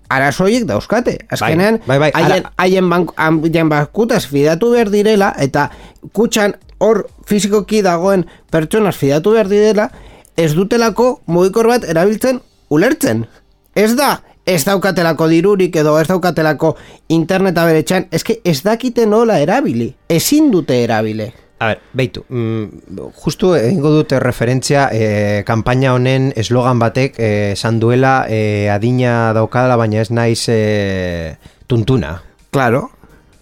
[0.09, 1.19] arazoiek dauzkate.
[1.31, 5.71] Azkenean, bai, bai, ara- haien, haien, bank, haien bankutaz fidatu behar direla, eta
[6.13, 9.91] kutxan hor fizikoki dagoen pertsonaz fidatu behar direla,
[10.37, 12.41] ez dutelako mugikor bat erabiltzen
[12.71, 13.27] ulertzen.
[13.75, 16.77] Ez da, ez daukatelako dirurik edo ez daukatelako
[17.09, 21.33] interneta bere txan, eske ez dakite nola erabili, ezin dute erabile.
[21.63, 27.79] A ber, beitu, mm, justu egingo dute referentzia eh, kanpaina honen eslogan batek eh, esan
[27.81, 31.37] duela eh, adina daukadala, baina ez naiz eh,
[31.67, 32.17] tuntuna.
[32.51, 32.91] Claro.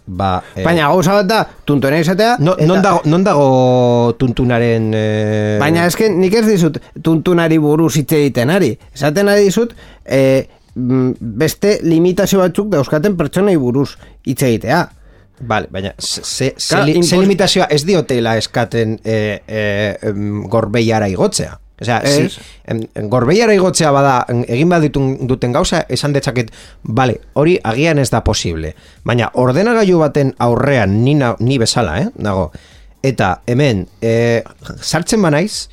[0.07, 4.90] Ba, eh, Baina gauza bat da, tuntuena izatea, no, eta- non, dago, non dago tuntunaren...
[4.98, 8.72] Eh, baina eske nik ez dizut tuntunari buruz hitz egiten ari.
[8.92, 9.72] Esaten ari dizut,
[10.05, 13.92] e, beste limitazio batzuk dauzkaten pertsonei buruz
[14.27, 14.83] hitz egitea.
[15.40, 19.40] Vale, baina ze, ze, ze, li- ze limitazioa ez diotela eskaten eh,
[20.03, 21.59] em, gorbeiara igotzea.
[21.83, 22.37] Osea, si, Ez.
[22.64, 28.09] em, em, gorbeiara igotzea bada, egin baditun duten gauza, esan detzaket, bale, hori agian ez
[28.12, 28.75] da posible.
[29.05, 32.53] Baina ordenagailu baten aurrean ni, na, ni bezala, eh, nago.
[33.03, 34.45] Eta hemen, eh,
[34.81, 35.66] sartzen banaiz,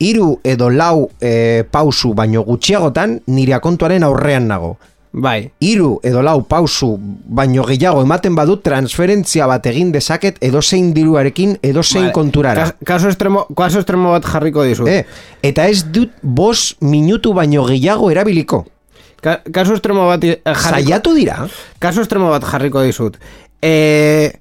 [0.00, 4.78] hiru edo lau eh, pausu baino gutxiagotan nire akontuaren aurrean nago
[5.12, 5.50] Bai.
[5.60, 12.06] hiru edo lau pausu baino gehiago ematen badut transferentzia bat egin dezaket edozein diruarekin edozein
[12.06, 12.14] Vale.
[12.16, 12.62] konturara.
[12.64, 14.88] Kas, kaso, estremo, kaso estremo bat jarriko dizut.
[14.88, 15.04] Eh,
[15.42, 18.64] eta ez dut bos minutu baino gehiago erabiliko.
[19.20, 21.46] Ka, kaso estremo bat eh, jarriko, Zaiatu dira.
[21.78, 23.20] kaso estremo bat jarriko dizut.
[23.60, 24.32] E,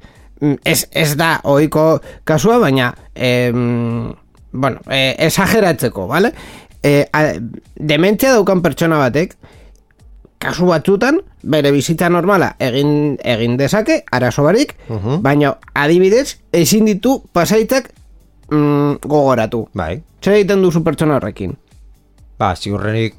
[0.63, 6.31] ez, ez da ohiko kasua, baina e, bueno, e, esageratzeko, vale?
[6.81, 7.33] E, a,
[7.75, 9.35] dementzia daukan pertsona batek,
[10.41, 14.75] kasu batzutan, bere bizitza normala egin egin dezake, arazo barik,
[15.21, 17.91] baina adibidez, ezin ditu pasaitzak
[18.49, 19.67] mm, gogoratu.
[19.77, 20.01] Bai.
[20.21, 21.55] Zer egiten duzu pertsona horrekin?
[22.41, 23.17] Ba, ziurrenik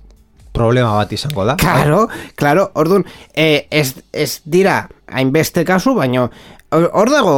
[0.52, 1.56] problema bat izango da.
[1.60, 6.28] Claro, claro, orduan, eh, ez, ez dira hainbeste kasu, baino
[6.72, 7.34] hor dago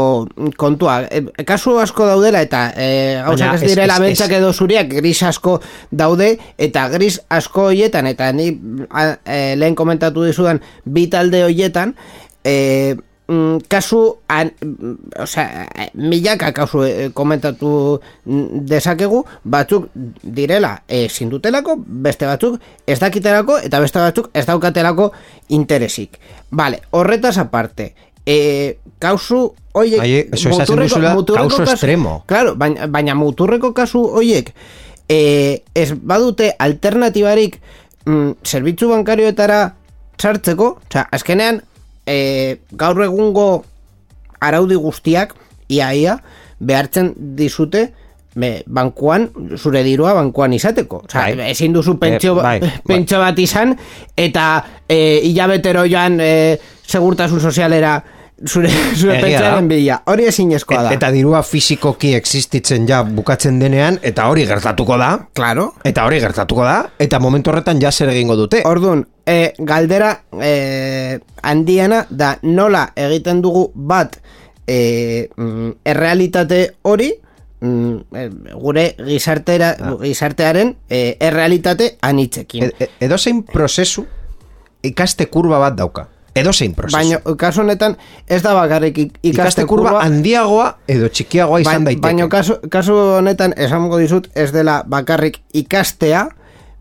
[0.57, 5.61] kontua, eh, kasu asko daudela eta Baina gauzak ez direla ez- edo zuriak gris asko
[5.91, 8.53] daude eta gris asko hoietan eta ni
[8.91, 11.97] a, eh, lehen komentatu dizudan bi talde hoietan
[12.45, 12.95] eh,
[13.27, 14.53] mm, kasu an,
[15.19, 19.89] osea, eh, milaka kasu eh, komentatu dezakegu batzuk
[20.23, 25.11] direla ezin dutelako beste batzuk ez dakitelako eta beste batzuk ez daukatelako
[25.49, 26.19] interesik.
[26.51, 27.95] Vale, horretaz aparte
[28.27, 32.23] e, kausu oiek Ai, eso esaten duzula, kauso extremo.
[32.27, 34.53] Claro, baina, baina muturreko kasu hoiek
[35.09, 37.61] e, ez badute alternatibarik
[38.07, 39.75] mm, zerbitzu bankarioetara
[40.21, 41.61] sartzeko, osea, azkenean
[42.07, 43.49] e, gaur egungo
[44.41, 45.35] araudi guztiak
[45.73, 46.19] iaia
[46.61, 47.89] behartzen dizute
[48.35, 51.05] be, bankuan, zure dirua bankuan izateko.
[51.09, 51.51] Osea, Bai.
[51.51, 53.05] ezin duzu pentsio, Eh, bai, bai.
[53.09, 53.77] bat izan
[54.17, 58.03] eta e, hilabetero joan e, segurtasun sozialera
[58.47, 58.69] zure,
[59.01, 60.01] zure pentsioaren bila.
[60.11, 60.91] Hori ezinezkoa da.
[60.91, 65.73] Et, eta dirua fisikoki existitzen ja bukatzen denean, eta hori gertatuko da, Claro.
[65.85, 68.63] eta hori gertatuko da, eta momentu horretan ja zer egingo dute.
[68.67, 70.11] Orduan, e, galdera
[70.43, 74.19] e, handiena da nola egiten dugu bat
[74.67, 75.29] e,
[75.85, 77.21] errealitate hori e,
[77.61, 82.65] gure gizartera, gizartearen e, errealitate anitzekin.
[82.65, 84.07] E, e, edozein prozesu
[84.85, 86.09] ikaste kurba bat dauka.
[86.35, 86.99] Edozein prozesu.
[86.99, 92.03] Baina, kasu honetan, ez da bakarrik ik- ikaste, ikaste kurba handiagoa edo txikiagoa izan daiteke.
[92.03, 96.29] Baina kasu, kasu honetan esango dizut ez dela bakarrik ikastea,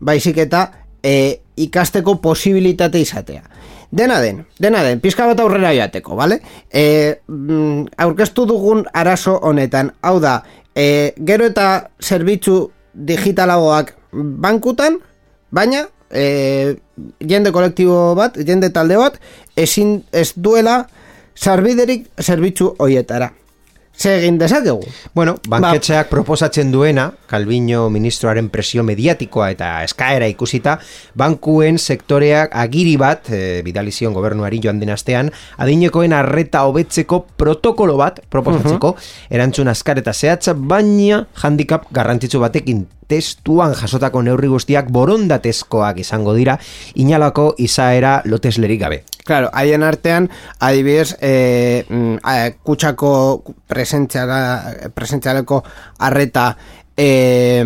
[0.00, 0.66] baizik eta
[1.02, 3.44] e, ikasteko posibilitate izatea.
[3.94, 6.40] Dena den, dena den, pizka bat aurrera joateko, bale?
[6.72, 10.40] E, mm, aurkeztu dugun arazo honetan, hau da,
[10.76, 14.98] e, gero eta zerbitzu digitalagoak bankutan,
[15.50, 16.76] baina e,
[17.20, 19.18] jende kolektibo bat, jende talde bat,
[19.56, 20.84] ezin ez duela
[21.34, 23.32] sarbiderik zerbitzu hoietara.
[23.96, 24.80] Ze egin dezakegu?
[25.14, 30.78] Bueno, Ba- banketxeak proposatzen duena, Calviño ministroaren presio mediatikoa eta eskaera ikusita,
[31.14, 37.96] bankuen sektoreak agiri bat, e, bidali zion gobernuari joan den astean, adinekoen arreta hobetzeko protokolo
[37.96, 38.96] bat proposatzeko,
[39.30, 46.58] erantzun azkar eta zehatza, baina handicap garrantzitsu batekin testuan jasotako neurri guztiak borondatezkoak izango dira,
[46.94, 49.04] inalako izaera loteslerik gabe.
[49.24, 50.28] Claro, haien artean,
[50.60, 51.84] adibidez, e,
[52.22, 55.62] a, kutsako presentziara, presentziareko
[55.98, 56.56] arreta
[56.96, 57.64] e,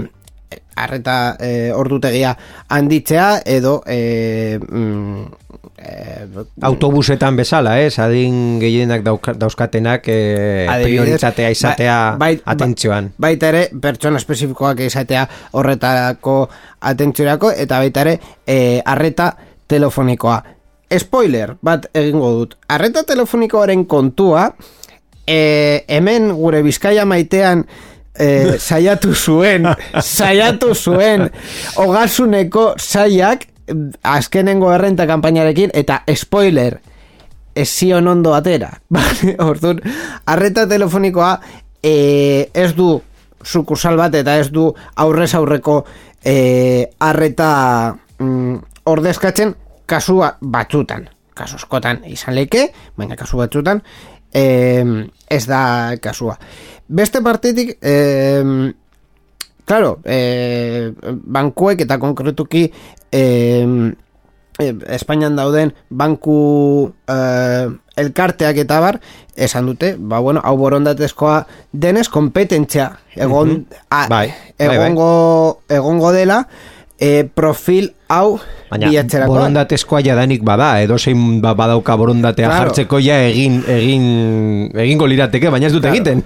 [0.77, 2.37] arreta e, ordutegia
[2.68, 5.25] handitzea edo e, mm,
[5.79, 6.29] e,
[6.62, 7.99] Autobusetan bezala, ez?
[7.99, 13.11] Adin gehienak dauka- dauzkatenak adibidez, prioritatea izatea bai- bai- atentzioan.
[13.18, 15.27] baita ere, pertsona espezifikoak izatea
[15.59, 16.49] horretako
[16.81, 19.33] atentziorako eta baita ere, e, arreta
[19.66, 20.38] telefonikoa.
[20.96, 22.57] Spoiler, bat egingo dut.
[22.72, 24.48] Arreta telefonikoaren kontua,
[25.29, 27.66] e, hemen gure bizkaia maitean
[28.16, 28.29] e,
[28.68, 29.68] saiatu zuen,
[30.01, 31.29] saiatu zuen
[31.77, 33.46] ogasuneko saiak
[34.03, 36.79] azkenengo errenta kanpainarekin eta spoiler,
[37.55, 38.72] ez zion ondo atera.
[39.51, 39.83] Orduan,
[40.27, 41.35] arreta telefonikoa
[41.83, 42.94] e, ez du
[43.44, 45.83] sukursal bat eta ez du aurrez aurreko
[46.24, 47.51] e, arreta
[48.18, 48.57] mm,
[48.88, 49.55] ordezkatzen
[49.88, 51.09] kasua batzutan.
[51.38, 53.81] Kasu askotan izan leke, baina kasu batzutan
[54.35, 54.42] e,
[55.31, 56.35] ez da kasua.
[56.88, 58.74] Beste partetik, e,
[59.68, 62.62] Claro, eh, bankuek eta konkretuki
[63.12, 63.66] eh,
[64.96, 66.37] Espainian dauden banku
[67.05, 67.68] eh,
[68.01, 68.96] elkarteak eta bar
[69.37, 76.40] esan dute, ba bueno, hau borondatezkoa denez kompetentzia egon a- Bai, bai, egongo egongo dela
[76.99, 78.39] eh, profil hau
[78.71, 78.91] Baina
[79.27, 82.65] borondatezkoa jadanik bada, edozein ba, badauka borondatea Claro.
[82.69, 85.97] jartzeko ja egin, egin, egingo lirateke, baina ez dute Claro.
[85.97, 86.25] egiten.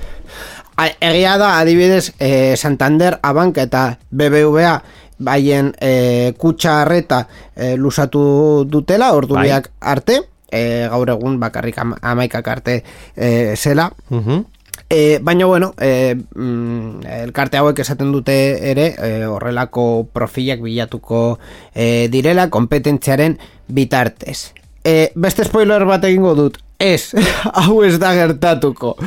[0.76, 4.82] A- Egia da, adibidez, eh, Santander, Abanka eta BBVA
[5.18, 12.48] baien eh, kutsa arreta eh, lusatu dutela, ordubiak arte, eh, gaur egun bakarrik ama, amaikak
[12.48, 12.82] arte
[13.16, 13.92] eh, zela.
[14.10, 14.44] Mhm.
[14.94, 18.34] E, baina bueno, e, mm, elkarte hauek esaten dute
[18.70, 21.38] ere e, horrelako profilak bilatuko
[21.72, 23.38] e, direla kompetentziaren
[23.72, 24.52] bitartez.
[24.84, 27.14] E, beste spoiler bat egingo dut, ez,
[27.62, 28.98] hau ez da gertatuko.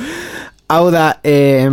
[0.73, 1.69] Hau da, e,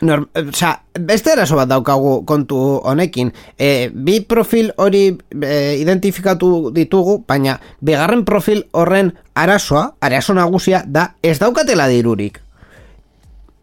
[0.00, 3.30] Norm, oza, beste eraso bat daukagu kontu honekin.
[3.54, 11.12] E, bi profil hori e, identifikatu ditugu, baina bigarren profil horren arazoa, arazo nagusia da
[11.22, 12.40] ez daukatela dirurik.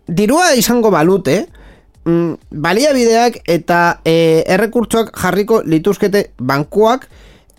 [0.08, 1.48] Dirua izango balute,
[2.06, 7.08] mm, baliabideak eta e, errekurtsoak jarriko lituzkete bankuak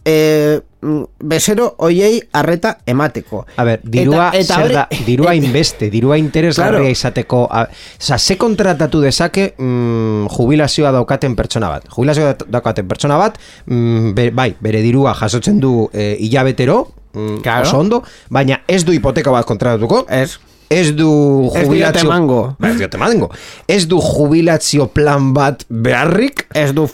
[0.08, 3.42] e, mm, bezero hoiei arreta emateko.
[3.56, 6.90] A ber, dirua, Eta- eta zer da, dirua inbeste, dirua interesgarria Claro.
[6.96, 7.66] izateko, a,
[8.00, 11.84] oza, ze kontratatu dezake mm, jubilazioa daukaten pertsona bat.
[11.92, 13.36] Jubilazioa daukaten pertsona bat,
[13.66, 17.68] mm, be- bai, bere dirua jasotzen du e, hilabetero, mm, Claro.
[17.68, 20.38] oso ondo, baina ez du hipoteka bat kontratatuko, Ez.
[20.68, 21.08] Ez du
[21.54, 21.72] Ez jubilazio...
[21.74, 22.40] diote emango.
[22.60, 23.30] Ba, ez emango.
[23.66, 26.86] Ez du jubilazio plan bat beharrik, Ez du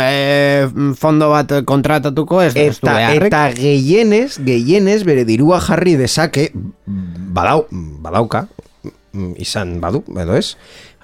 [0.00, 0.68] e,
[0.98, 3.30] fondo bat kontratatuko, ez, ez du eta, beharrik.
[3.32, 6.50] eta gehienez, gehienez bere dirua jarri dezake
[7.34, 7.64] badau,
[8.04, 8.46] badauka,
[9.12, 10.56] mm, izan badu, edo ez,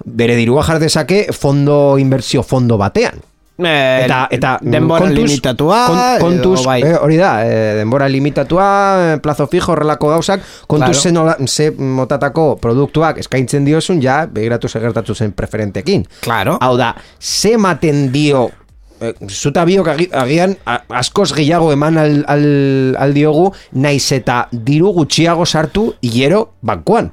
[0.05, 3.21] bere dirua jar dezake fondo inbertsio fondo batean.
[3.57, 6.81] Eh, Eta, eta mm, denbora limitatua kon- kontuz, bai.
[6.81, 8.67] eh, hori da, eh, denbora limitatua,
[9.13, 11.01] eh, plazo fijo, horrelako gauzak, kontuz Claro.
[11.01, 16.07] ze, nola, ze motatako produktuak eskaintzen diozun, ja, begiratu segertatu zen preferentekin.
[16.21, 16.57] Claro.
[16.61, 18.49] Hau da, ze ematen dio
[19.01, 20.55] eh, zuta biok agi- agian
[20.89, 27.11] askoz gehiago eman al, al, al diogu naiz eta diru gutxiago sartu hilero bankuan.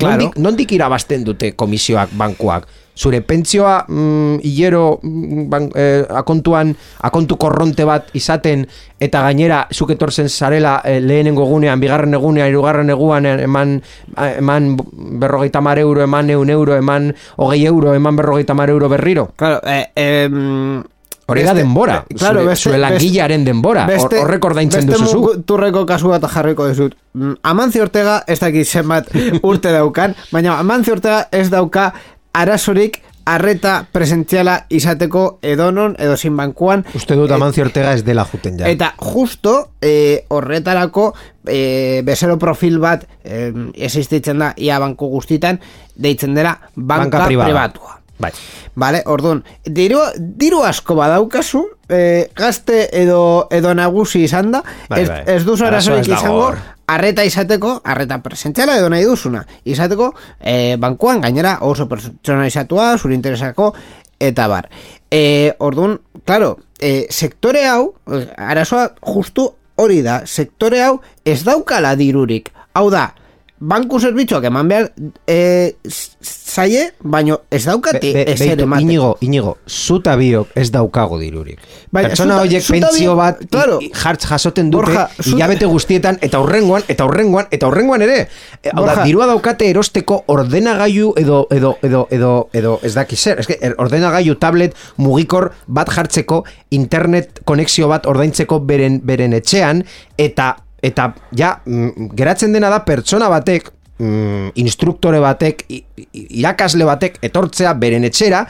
[0.00, 0.16] Claro.
[0.16, 2.66] Nondik, nondik irabazten dute komisioak bankuak?
[2.96, 6.74] Zure pentsioa mm, hilero mm, ban, eh, akontuan
[7.06, 8.66] akontu korronte bat izaten
[9.00, 13.76] eta gainera zuk etortzen zarela eh, lehenengo egunean, bigarren egunean, hirugarren eguan eh, eman,
[14.18, 14.76] eh, eman
[15.22, 19.30] berrogeita mar euro, eman eun euro, eman hogei euro, eman berrogeita mar euro berriro.
[19.36, 20.82] Claro, eh, em,
[21.30, 25.00] Hori da beste- denbora, eh, claro, zure, beste- zure langilearen denbora, Hor- horrek ordaintzen beste
[25.00, 25.20] duzu zu.
[25.38, 26.96] muturreko kasu bat jarriko dizut.
[27.14, 29.06] Mm, Amancio Ortega ez dakit zenbat
[29.42, 31.92] urte daukan, baina Amancio Ortega ez dauka
[32.32, 33.00] arazorik
[33.30, 38.68] arreta presentziala izateko edonon edo sin bankuan Uste dut Amancio Ortega ez dela juten ja.
[38.70, 41.10] Eta justo eh, horretarako
[41.46, 45.60] eh, bezero profil bat eh, existitzen da ia banku guztitan
[45.94, 47.48] deitzen dela banka, Banka privada.
[47.50, 47.99] pribatua.
[48.20, 48.30] Bai.
[48.76, 55.08] Vale, orduan, diru, diru asko badaukazu, eh, gazte edo, edo nagusi izan da, Bai, ez,
[55.08, 55.22] bai.
[55.26, 56.58] ez duzu arazorik dago izango, hor.
[56.86, 63.72] arreta izateko, arreta presentziala edo nahi duzuna, izateko, eh, bankuan gainera oso pertsonalizatua, zure interesako,
[64.20, 64.68] eta bar.
[65.10, 69.48] Eh, orduan, claro, eh, sektore hau, eh, arazoa justu
[69.80, 72.52] hori da, sektore hau ez daukala dirurik.
[72.74, 73.14] Hau da,
[73.60, 74.86] banku zerbitzuak eman behar
[75.28, 76.16] eh, z-
[76.50, 78.86] zaie, baino ez daukate Be, be, ezer beitu, ematen.
[78.88, 81.60] inigo, inigo, zuta biok ez daukago dirurik.
[81.92, 83.78] Baina, Pertsona horiek pentsio bat claro.
[83.92, 88.18] jartz jasoten dute Borja, hilabete guztietan eta hurrengoan eta hurrengoan eta hurrengoan ere.
[88.62, 93.38] E, Hau da, dirua daukate erosteko ordenagailu edo edo edo edo edo ez daki zer,
[93.44, 99.84] eske er- ordenagailu tablet mugikor bat jartzeko internet konexio bat ordaintzeko beren beren etxean
[100.18, 105.64] eta eta ja mm, geratzen dena da pertsona batek mm, instruktore batek
[106.12, 108.44] irakasle batek etortzea beren etxera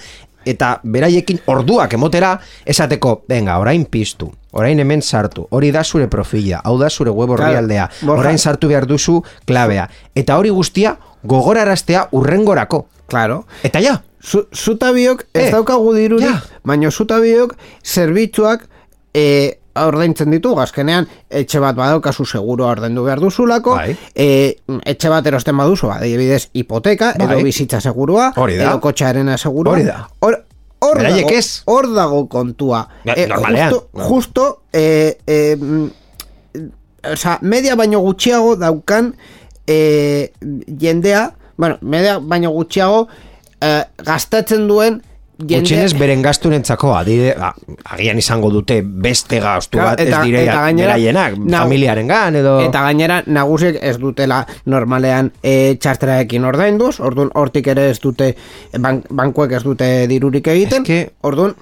[0.46, 2.30] eta beraiekin orduak emotera
[2.64, 7.30] esateko, venga, orain piztu orain hemen sartu, hori da zure profila hau da zure web
[7.30, 8.20] orrialdea Borja.
[8.20, 13.44] orain sartu behar duzu klabea eta hori guztia gogoraraztea urrengorako Claro.
[13.62, 16.42] eta ja, Zu, zuta biok ez Eh, daukagu dirurik, ja.
[16.64, 17.54] baina zuta biok
[17.84, 18.66] zerbitzuak
[19.14, 23.96] e, ordaintzen ditu, azkenean etxe bat badaukazu seguro ordaindu behar duzulako, Bai.
[24.14, 27.28] e, etxe bat erosten baduzu, adibidez hipoteka, Bai.
[27.28, 29.74] edo bizitza segurua, edo kotxearen segurua.
[29.74, 30.02] Hori da.
[30.20, 30.38] Hor,
[30.80, 31.32] hor dago,
[31.74, 32.84] hor dago kontua.
[33.04, 33.72] Ja, normalean.
[33.72, 35.88] Justo, justo e, e, mm,
[37.12, 39.14] Osa, media baino gutxiago daukan
[39.66, 40.32] e,
[40.80, 43.06] jendea, bueno, media baino gutxiago
[43.60, 43.70] e,
[44.04, 45.00] gastatzen duen
[45.40, 45.58] jende...
[45.62, 47.50] gutxienez beren gasturentzako adide, a,
[47.94, 52.82] agian izango dute beste gastu bat ez eta- dire eta gainera, beraienak, familiarengan edo Eta
[52.86, 58.34] gainera nagusiek ez dutela normalean e, txarteraekin ordainduz, orduan hortik ere ez dute
[58.78, 60.82] ban, bankuek ez dute dirurik egiten.
[60.82, 61.54] Eske- Orduan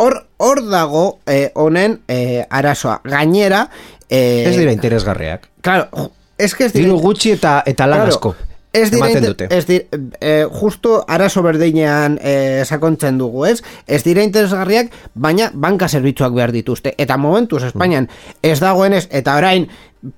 [0.00, 3.00] hor hor dago eh, honen eh, arazoa.
[3.04, 3.66] Gainera
[4.08, 5.48] eh, ez dira interesgarriak.
[5.60, 8.34] Claro, es que ez dira Diru gutxi eta eta lan Claro, asko.
[8.72, 9.46] Ez dira, inter- dute.
[9.50, 9.84] ez dira,
[10.20, 13.62] eh, justo arazo berdinean eh, sakontzen dugu, ez?
[13.86, 16.94] Ez dira interesgarriak, baina banka zerbitzuak behar dituzte.
[16.98, 18.08] Eta momentuz, Espainian,
[18.42, 19.66] ez dagoenez, eta orain,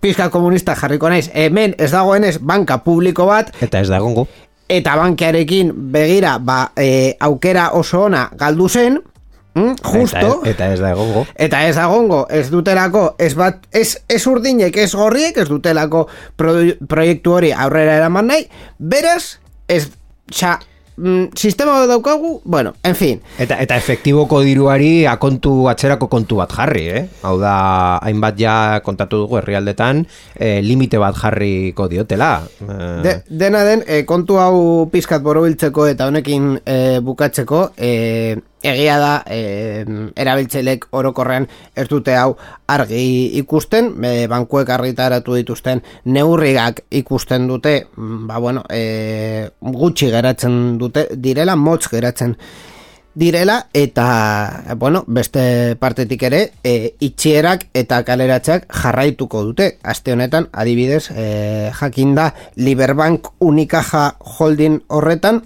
[0.00, 4.26] pizka komunista jarriko naiz, hemen ez dagoenez banka publiko bat, Eta ez da egongo.
[4.68, 9.00] eta bankearekin begira, ba, eh, aukera oso ona galdu zen,
[9.54, 11.26] mm, justo, Eta, ez da egongo.
[11.34, 16.56] Eta ez dagongo, ez dutelako, ez bat, ez, ez urdinek, ez gorriek, ez dutelako pro,
[16.88, 18.46] proiektu hori aurrera eraman nahi,
[18.78, 19.38] beraz,
[19.68, 19.86] ez,
[20.32, 20.58] xa,
[20.96, 26.84] mm, sistema daukagu, bueno, en fin, Eta, eta efektiboko diruari akontu atzerako kontu bat jarri,
[26.88, 27.02] eh?
[27.22, 32.42] Hau da, hainbat ja kontatu dugu herrialdetan, eh, limite bat jarriko diotela.
[32.60, 38.98] Eh, de, dena den, e, kontu hau pizkat borobiltzeko eta honekin e, bukatzeko, e, egia
[38.98, 39.84] da, e,
[40.16, 42.36] erabiltzailek orokorrean ez dute hau
[42.72, 43.04] argi
[43.42, 51.08] ikusten, e, bankuek argitaratu dituzten neurriak ikusten dute, mm, ba bueno, e, gutxi geratzen dute,
[51.16, 52.36] direla, motz geratzen
[53.14, 59.76] direla eta bueno, beste partetik ere e, itxierak eta kaleratzeak jarraituko dute.
[59.82, 65.42] Aste honetan adibidez e, jakinda Liberbank Unicaja Holding horretan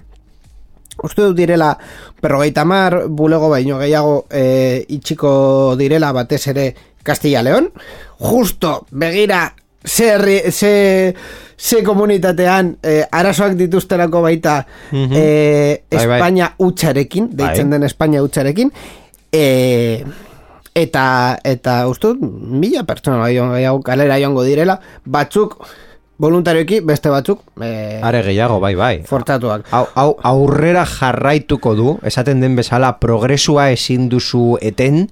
[1.02, 1.76] uste dut direla
[2.20, 7.70] perrogeita mar bulego baino gehiago e, itxiko direla batez ere Castilla León
[8.18, 9.54] justo begira
[9.86, 11.14] ze, ze,
[11.56, 16.16] ze komunitatean eh, arazoak dituzterako baita eh, Bai, bai.
[16.18, 17.78] Espainia utxarekin, deitzen Bai.
[17.78, 18.72] den Espainia utxarekin,
[19.32, 20.04] eh,
[20.76, 22.20] eta eta uste dut
[22.60, 25.56] mila pertsona bai, gehiago kalera joango direla, batzuk
[26.18, 29.02] voluntarioki, beste batzuk eh, Are gehiago, bai, bai.
[29.04, 29.66] fortatuak.
[29.70, 35.06] Hau, hau aurrera jarraituko du, esaten den bezala progresua ezin duzu eten,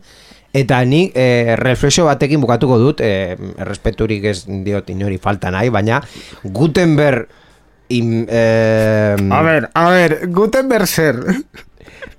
[0.55, 5.99] eta ni e, reflexio batekin bukatuko dut, e, errespeturik ez diot inori falta nahi, baina
[6.45, 7.27] Gutenberg
[7.93, 11.19] im, e, A ber, a ber, Gutenberg zer?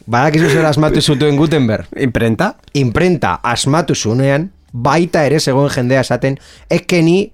[0.05, 2.55] badakizu zer asmatu zutuen Gutenberg Imprenta?
[2.73, 6.37] imprenta asmatu zunean, baita ere zegoen jendea esaten,
[6.69, 7.31] ekeni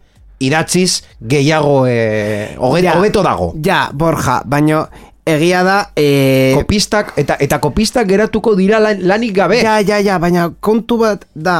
[0.47, 2.97] idatziz gehiago e, hoge- Ja.
[2.97, 3.53] hobeto dago.
[3.63, 4.87] Ja, Borja, baino
[5.25, 5.77] egia da...
[5.95, 9.61] Eh, Kopistak, eta, eta kopistak geratuko dira lan, lanik gabe.
[9.61, 11.59] Ja, ja, ja, baina kontu bat da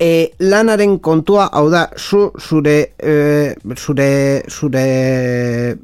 [0.00, 4.86] e, lanaren kontua, hau da, zu, zure, e, zure, zure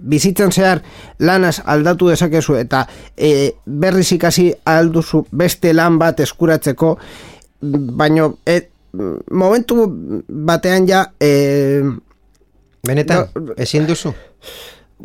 [0.01, 0.81] bizitzan zehar
[1.21, 6.97] lanaz aldatu dezakezu eta e, berriz ikasi alduzu beste lan bat eskuratzeko,
[7.63, 8.59] baino e,
[9.31, 9.87] momentu
[10.29, 11.83] batean ja e,
[12.87, 13.27] Benetan,
[13.57, 14.15] ezin duzu.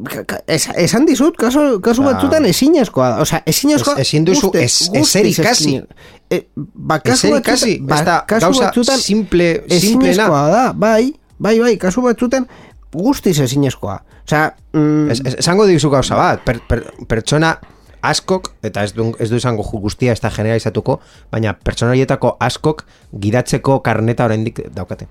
[0.09, 2.13] ka- ka- es, esan dizut, kasu, kasu Ba.
[2.13, 3.17] batzutan ezinezkoa da.
[3.21, 3.93] Osea, ezinezkoa...
[3.97, 5.69] Ez- ezin duzu guzti- ez- guztiz ezer ikasi.
[5.69, 5.87] ezin-
[6.31, 10.29] E, ba, kasu Ezer ikasi, ba, ez kasu batzutan simple- simplena.
[10.49, 12.47] da, bai, bai, bai, kasu batzutan
[12.93, 13.99] guztiz ezinezkoa.
[14.25, 17.59] Osea, mm, Ez, ez, esango dizu gauza bat, per, per, pertsona
[18.03, 20.99] askok, eta ez du, ez du esango ju- guztia ez da generalizatuko,
[21.31, 22.83] baina pertsona horietako askok
[23.19, 25.07] gidatzeko karneta oraindik daukate.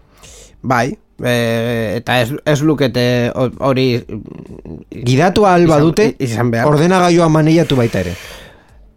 [0.62, 4.04] bai, e, eta ez, ez lukete ho- hori
[4.90, 6.66] Gidatu ahal Izan- badute, izan behar.
[6.68, 8.14] ordenagailua maneiatu baita ere.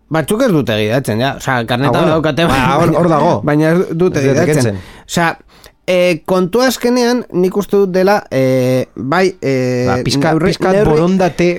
[0.10, 1.36] Batzuk ez dute gidatzen, ja.
[1.40, 2.12] Osea, karneta Ah, bueno.
[2.14, 2.46] daukate.
[2.46, 3.42] Ba, hor- hor dago.
[3.48, 4.78] Baina ez dute Ez dute gidatzen.
[5.08, 5.40] Osea,
[5.88, 9.36] e, kontua azkenean nik uste dut dela, e, bai...
[9.42, 11.50] E, Ba, pizka, neurri- pizka neurri- borondate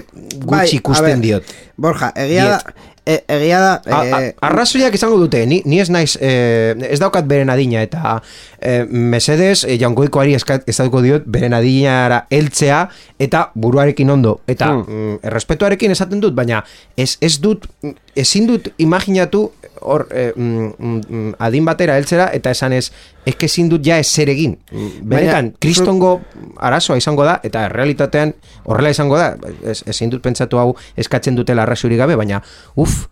[0.47, 1.43] Bai, gutxi ikusten ber, diot.
[1.77, 2.61] Borja, egia da...
[3.07, 3.73] E, egia da...
[4.03, 8.17] E, arrazoiak izango dute, ni, ni ez naiz, eh, ez daukat beren adina, eta
[8.59, 12.81] eh, mesedez, eh, jaungoikoari eskat- estatuko diot, beren adinara heltzea,
[13.23, 14.83] eta buruarekin ondo, eta Hmm.
[14.89, 16.65] mm, errespetuarekin esaten dut, baina
[16.97, 17.69] ez, ez dut,
[18.17, 19.53] ezin dut imaginatu
[19.87, 22.91] hor eh, mm, mm, adin batera heltzera, eta esan ez,
[23.27, 24.57] ez ezin dut ja ezer egin.
[24.71, 26.13] Benetan, Baina, kristongo
[26.59, 28.35] arazoa izango da, eta realitatean
[28.65, 29.35] horrela izango da,
[29.65, 32.43] ez, ezin dut pentsatu hau eskatzen dutela arrazoirik gabe, baina,
[32.75, 33.07] uf,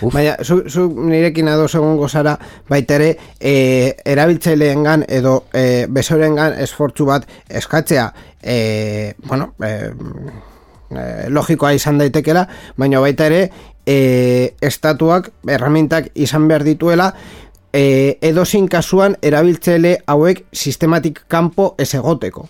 [0.00, 0.14] uf.
[0.14, 3.10] Baina, zu, zu nirekin ados egongo zara, baita ere,
[3.40, 8.08] e, erabiltzaileengan edo e, besorengan esfortzu bat eskatzea,
[8.42, 9.72] e, bueno, e,
[10.90, 12.46] e, logikoa izan daitekela,
[12.80, 13.46] baina baita ere,
[13.86, 17.12] e, estatuak, erramintak izan behar dituela,
[17.72, 22.48] e, edozin kasuan erabiltzaile hauek sistematik kanpo ez egoteko.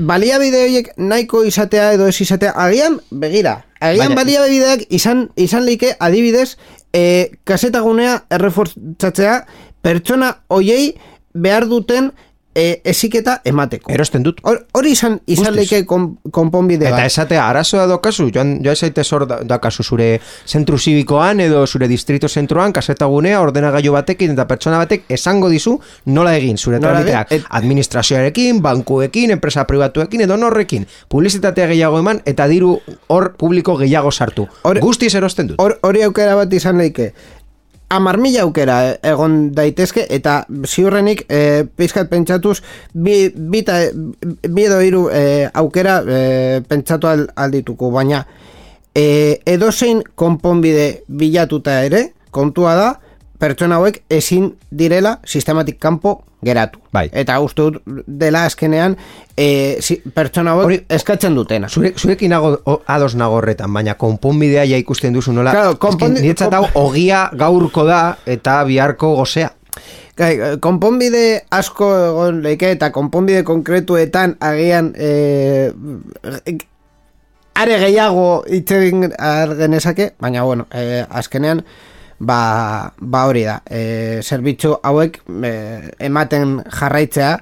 [0.00, 6.56] Baliabide horiek nahiko izatea edo ez izatea, agian begira, agian baliabideak izan, izan leike adibidez,
[6.92, 9.42] e, kasetagunea errefortzatzea
[9.82, 10.94] pertsona hoiei
[11.34, 12.12] behar duten
[12.54, 13.90] e, eziketa emateko.
[13.92, 14.40] Erosten dut.
[14.42, 15.56] Hor- Hori izan, izan Guztiz.
[15.72, 17.06] leike kon, konponbide Eta bat.
[17.06, 22.72] esatea, arazoa dokazu, joan, joan zaitez hor dakazu zure zentru zibikoan edo zure distrito zentroan,
[22.72, 27.32] kasetagunea, ordenagailu batekin eta pertsona batek esango dizu nola egin zure Nola tramiteak.
[27.32, 30.86] et- Administrazioarekin, bankuekin, enpresa pribatuekin edo norrekin.
[31.08, 32.78] Publizitatea gehiago eman eta diru
[33.08, 34.48] hor publiko gehiago sartu.
[34.62, 35.60] Hor- Guztiz erosten dut.
[35.60, 37.12] Hor, hori aukera bat izan leike
[37.92, 42.60] amar mila aukera egon daitezke eta ziurrenik e, pizkat pentsatuz
[42.94, 43.78] bi, bi, ta,
[44.48, 46.22] bi edo hiru e, aukera e,
[46.68, 48.24] pentsatu al, aldituko baina
[48.94, 49.04] e,
[49.54, 52.88] edozein konponbide bilatuta ere kontua da
[53.42, 56.78] pertsona hauek ezin direla sistematik kanpo geratu.
[56.94, 57.08] Bai.
[57.12, 58.94] Eta uste dut dela azkenean
[59.36, 61.68] e, si, pertsona Hori- eskatzen dutena.
[61.70, 65.54] Zure, zurekin nago, o, ados nago horretan, baina konponbidea ja ikusten duzu nola.
[65.54, 69.52] Claro, konpondi- niretzat hau ogia gaurko da eta biharko gozea.
[70.18, 75.72] Gai, konponbide asko egon leike eta konponbide konkretuetan agian e,
[77.54, 81.64] are gehiago hitz egin ar genezake, baina bueno, e, azkenean
[82.22, 83.60] ba, ba hori da.
[83.66, 85.52] E, zerbitzu hauek e,
[86.06, 87.34] ematen jarraitzea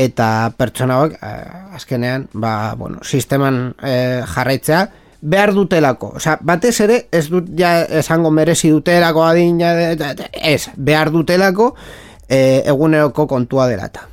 [0.00, 1.32] eta pertsona hauek e,
[1.78, 3.94] azkenean ba, bueno, sisteman e,
[4.34, 4.84] jarraitzea
[5.20, 6.14] behar dutelako.
[6.20, 9.74] Osea, batez ere ez dut ja esango merezi dutelako adina
[10.32, 11.74] ez, behar dutelako
[12.28, 14.06] e, eguneroko kontua delata.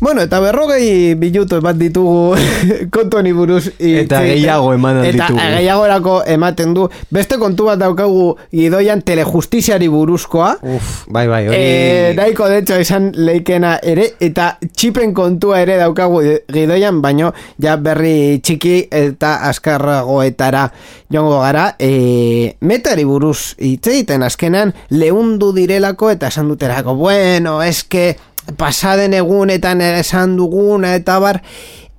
[0.00, 2.34] Bueno, eta berrogei minutu bat ditugu
[2.94, 3.70] kontu honi buruz.
[3.78, 5.38] hitz Eta gehiago eman ditugu.
[5.38, 6.88] Eta gehiagorako ematen du.
[7.14, 10.50] Beste kontu bat daukagu gidoian telejustiziari buruzkoa.
[10.62, 11.58] Uf, bai, bai, hori...
[11.58, 16.20] E, nahiko de hecho izan leikena ere eta txipen kontua ere daukagu
[16.52, 17.32] gidoian baino
[17.62, 20.68] ja berri txiki eta askarragoetara
[21.12, 28.14] joango gara e, metari buruz hitz egiten azkenan leundu direlako eta esan duterako bueno eske
[28.58, 31.40] pasaden egunetan esan duguna eta bar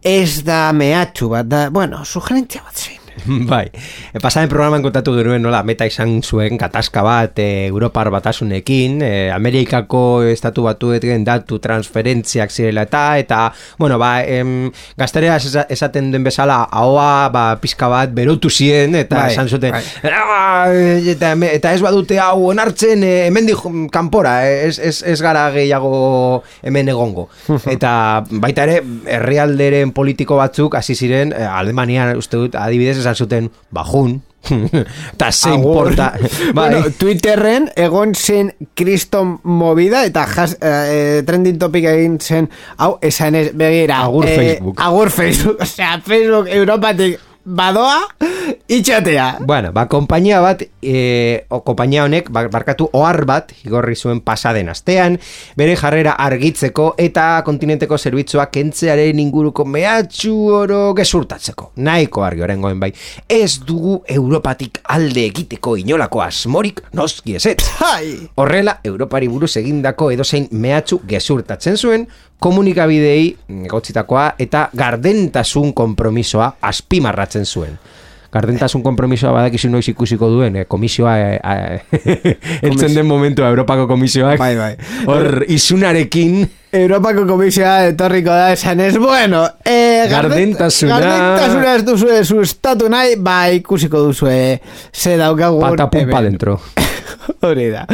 [0.05, 3.04] ez da mehatxu bat da, bueno, sugerentzia bat zein
[3.51, 3.65] Bai,
[4.13, 9.11] e, pasaren programan kontatu genuen nola meta izan zuen katazka bat e, Europar batasunekin, e,
[9.33, 13.39] Amerikako estatu batueten datu transferentziak zirela eta, eta,
[13.79, 19.23] bueno, ba, em, gazterea esa- esaten den bezala, ahoa, ba, pizka bat berotu ziren, eta
[19.23, 19.83] Bai, esan zuten, bai.
[20.11, 23.49] "Ah, eta, eta ez badute hau onartzen, e, hemen
[23.91, 27.29] kanpora, e, ez, ez, ez gara gehiago hemen egongo.
[27.75, 33.49] eta baita ere, herrialderen politiko batzuk hasi ziren, e, Alemanian, uste dut, adibidez, esan zuten,
[33.71, 34.21] bajun,
[35.13, 36.13] eta ze importa.
[36.53, 42.95] bai, bueno, Twitterren egon zen kriston movida eta jas, eh, trending topic egin zen hau
[43.01, 44.81] esan ez begira Agur eh, Facebook.
[44.81, 48.01] agur Facebook osea Facebook Europatik badoa
[48.67, 54.21] itxatea Bueno, ba, konpainia bat, e, o, konpainia honek, ba, barkatu, ohar bat, igorri zuen
[54.25, 55.19] pasaden astean,
[55.57, 61.71] bere jarrera argitzeko eta kontinenteko zerbitzuak kentzearen inguruko mehatxu oro gezurtatzeko.
[61.85, 62.91] Nahiko argi orengoen bai.
[63.29, 67.63] Ez dugu Europatik alde egiteko inolako asmorik noski ezetz.
[67.85, 68.29] Hai!
[68.41, 72.07] Horrela, Europari buruz egindako edozein mehatxu gezurtatzen zuen,
[72.39, 77.77] komunikabidei egotzitakoa eta gardentasun konpromisoa azpimarratzen zuen.
[78.35, 84.37] Gardentasun konpromisoa badakizu noiz ikusiko duen, eh, komisioa eh, eh, den momentua Europako komisioak.
[84.39, 84.75] Bai, bai.
[85.07, 86.41] Hor, izunarekin,
[86.75, 90.99] Europako komisioa etorriko da esan ez, bueno, eh, garden- Gardentasuna.
[90.99, 94.59] gardentasuna ez duzue sustatu nahi, ba ikusiko duzue
[94.91, 96.23] ze daukagun pata hemen.
[96.23, 96.59] dentro.
[97.47, 97.87] Hori da.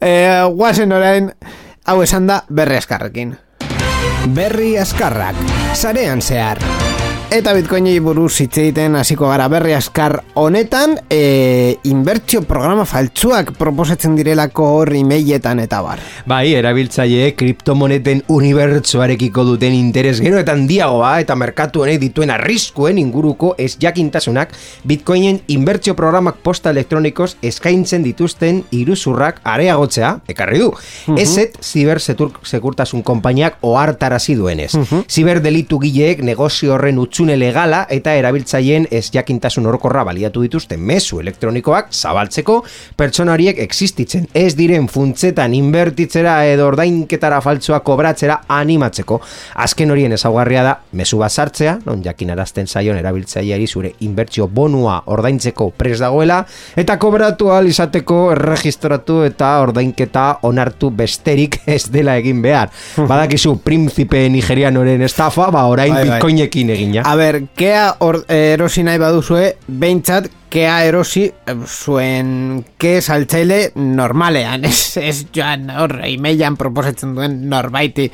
[0.00, 1.32] Eh, guazen orain,
[1.86, 3.32] hau esan da berri askarrekin.
[4.28, 5.34] Berri askarrak,
[5.72, 6.58] sarean zehar.
[7.30, 14.16] Eta bitcoini buruz hitz egiten hasiko gara berri askar honetan, e, inbertsio programa faltsuak proposatzen
[14.18, 16.02] direlako hor emailetan eta bar.
[16.26, 23.52] Bai, erabiltzaileek kriptomoneten unibertsoarekiko duten interes gero eta handiagoa eta merkatu honek dituen arriskuen inguruko
[23.62, 30.72] ez jakintasunak Bitcoinen inbertsio programak posta elektronikoz eskaintzen dituzten iruzurrak areagotzea, ekarri du.
[31.14, 34.72] Ezet zibersekurtasun konpainiak ohartarazi duenez.
[35.06, 41.90] Ziberdelitu gileek negozio horren utxune legala eta erabiltzaileen ez jakintasun orokorra baliatu dituzte mezu elektronikoak
[41.92, 42.54] zabaltzeko
[42.96, 49.18] pertsona horiek existitzen ez diren funtzetan inbertitzera edo ordainketara faltsoa kobratzera animatzeko.
[49.60, 55.68] Azken horien ezaugarria da mezu bat sartzea, non jakinarazten zaion erabiltzaileari zure inbertsio bonua ordaintzeko
[55.76, 56.40] pres dagoela
[56.80, 62.72] eta kobratu ahal izateko erregistratu eta ordainketa onartu besterik ez dela egin behar.
[63.12, 66.16] Badakizu príncipe nigerianoren estafa, ba orain Bai, bai.
[66.16, 67.04] bitcoinekin egina.
[67.10, 74.62] A ber, kea or, erosi nahi baduzue, behintzat, kea erosi eh, zuen ke saltzaile normalean,
[74.70, 78.06] ez, ez joan hor, emailan proposatzen duen norbaiti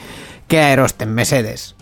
[0.49, 1.75] kea erosten, mesedes.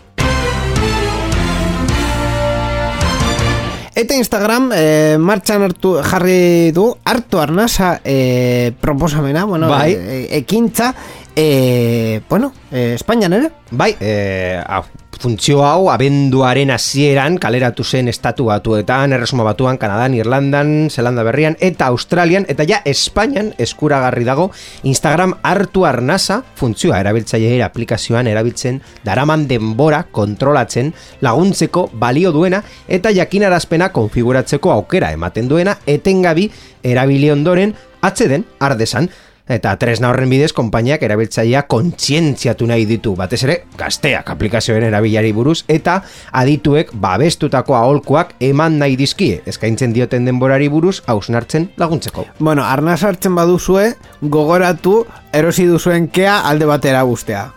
[3.95, 9.95] Eta Instagram eh, martxan hartu jarri du hartu arnasa eh, proposamena, bueno, Bai.
[10.35, 10.91] ekintza,
[11.33, 13.53] eh, bueno, eh, Espainian ere?
[13.71, 14.83] Bai, e, a,
[15.19, 21.87] funtzio hau abenduaren hasieran kaleratu zen estatu batuetan, erresuma batuan, Kanadan, Irlandan, Zelanda berrian eta
[21.87, 24.51] Australian, eta ja Espainian eskuragarri dago
[24.83, 33.91] Instagram hartu arnasa funtzioa erabiltzaileera aplikazioan erabiltzen daraman denbora kontrolatzen laguntzeko balio duena eta jakinarazpena
[33.95, 36.49] konfiguratzeko aukera ematen duena etengabi
[36.83, 39.09] erabili ondoren atzeden ardesan
[39.45, 45.59] Eta tresna horren bidez, konpainiak erabiltzailea kontzientziatu nahi ditu, batez ere, gazteak aplikazioen erabilari buruz,
[45.69, 45.99] eta
[46.33, 52.25] adituek babestutako aholkuak eman nahi dizkie, eskaintzen dioten denborari buruz, hausnartzen laguntzeko.
[52.39, 53.91] Bueno, arnaz hartzen baduzue,
[54.21, 57.51] gogoratu erosi duzuen kea alde batera guztea.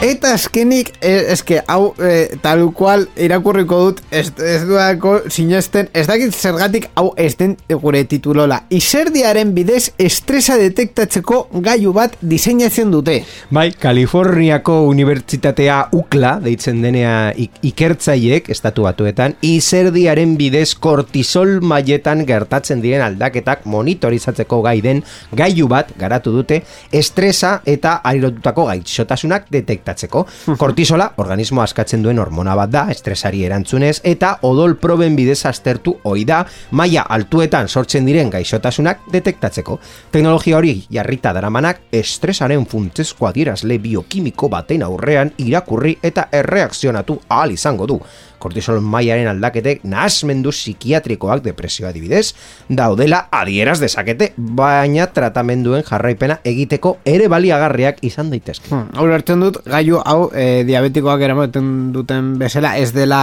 [0.00, 6.06] Eta azkenik, eh, eske, hau, eh, tal cual, irakurriko dut, ez, ez duako sinesten, ez
[6.08, 8.62] dakit zergatik, hau ez den gure titulola.
[8.72, 13.18] Izerdiaren bidez estresa detektatzeko gailu bat diseinatzen dute.
[13.52, 22.80] Bai, Kaliforniako Unibertsitatea UCLA, deitzen denea ik ikertzaiek, estatu batuetan, izerdiaren bidez kortisol mailetan gertatzen
[22.80, 25.04] diren aldaketak monitorizatzeko gai den
[25.36, 29.52] gailu bat garatu dute estresa eta arirotutako gaixotasunak
[29.90, 30.26] detektatzeko.
[30.58, 36.24] Kortisola, organismo askatzen duen hormona bat da, estresari erantzunez, eta odol proben bidez aztertu ohi
[36.24, 39.78] da, maila altuetan sortzen diren gaixotasunak detektatzeko.
[40.12, 47.86] Teknologia hori jarrita daramanak estresaren funtsezko adierazle biokimiko baten aurrean irakurri eta erreakzionatu ahal izango
[47.86, 48.00] du.
[48.40, 52.32] Kortisol mailaren aldaketek nahasmendu psikiatrikoak depresioa adibidez,
[52.68, 58.70] daudela adieraz dezakete, baina tratamenduen jarraipena egiteko ere baliagarriak izan daitezke.
[58.72, 63.20] Hmm, Hau hartzen dut, gailu hau e, diabetikoak eramaten duten bezala, ez dela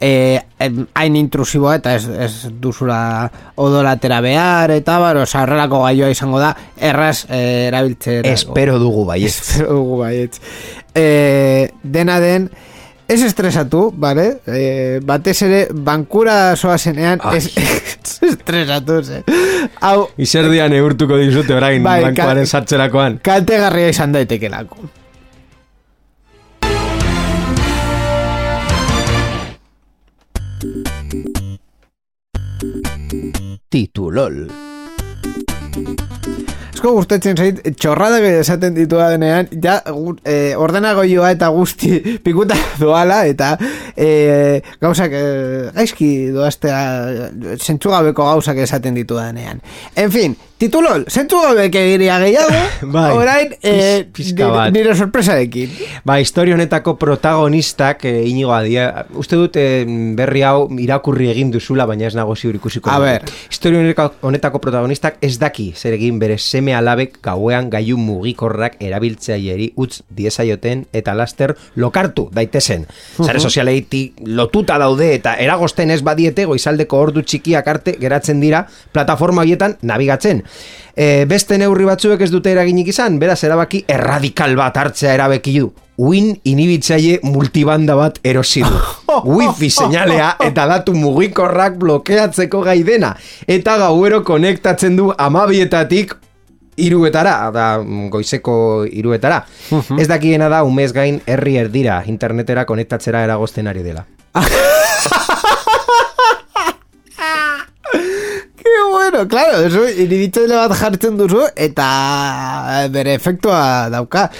[0.00, 0.38] e,
[0.94, 2.98] hain intrusiboa eta ez, ez duzula
[3.62, 8.32] odolatera behar eta bar, oza, horrelako gailua izango da, erraz e, erabiltzera.
[8.32, 9.34] Espero dugu bai, ez.
[9.36, 10.40] Espero dugu baietz.
[10.96, 12.50] E, dena den,
[13.08, 14.26] ez estresatu, vale?
[14.46, 19.22] E, batez ere, bankura zoazenean, ez, ez estresatu, ze.
[19.80, 23.20] Hau, Izerdian eurtuko dizute orain Bai, bankoaren ka- sartzerakoan.
[23.22, 24.88] kaltegarria izan daitekelako.
[33.68, 34.48] Titulol.
[36.86, 39.80] Esko gustatzen zait, txorradak esaten ditu denean, ja,
[40.22, 43.56] eh, ordenagoioa eta guzti pikuta doala, eta
[43.98, 46.78] eh, gauzak eh, gaizki doaztea
[47.58, 49.58] zentzugabeko gauzak esaten ditu denean.
[49.98, 52.62] En fin, titulol, zentzugabek egiria gehiago,
[52.94, 55.74] Bai, orain, eh, nire- nire sorpresarekin.
[56.06, 59.08] Ba, historia honetako protagonistak e, inigo adia.
[59.18, 59.82] Uste dut eh,
[60.14, 62.94] berri hau irakurri egin duzula, baina ez nago ziur ikusiko.
[62.94, 63.26] A ber.
[63.50, 69.72] Historia honetako, honetako protagonistak ez daki zer egin bere seme alabek gauean gailu mugikorrak erabiltzaileri
[69.76, 72.86] utz diezaioten eta laster lokartu daitezen.
[73.22, 79.42] Sare sozialeiti lotuta daude eta eragosten ez badiete goizaldeko ordu txikiak arte geratzen dira plataforma
[79.42, 80.42] horietan nabigatzen.
[80.96, 85.72] E, beste neurri batzuek ez dute eraginik izan, beraz erabaki erradikal bat hartzea erabeki du.
[85.96, 88.80] Win inhibitzaile multibanda bat erosi du.
[89.36, 93.14] Wifi seinalea eta datu mugikorrak blokeatzeko gai dena.
[93.48, 96.16] Eta gauero konektatzen du amabietatik
[96.76, 97.78] iruetara, da
[98.12, 99.44] goizeko iruetara.
[99.98, 104.06] Ez dakiena da umez gain herri erdira internetera konektatzera eragozten ari dela.
[108.56, 114.30] Ke bueno, claro, eso iribitzaile bat jartzen duzu eta bere efektua dauka.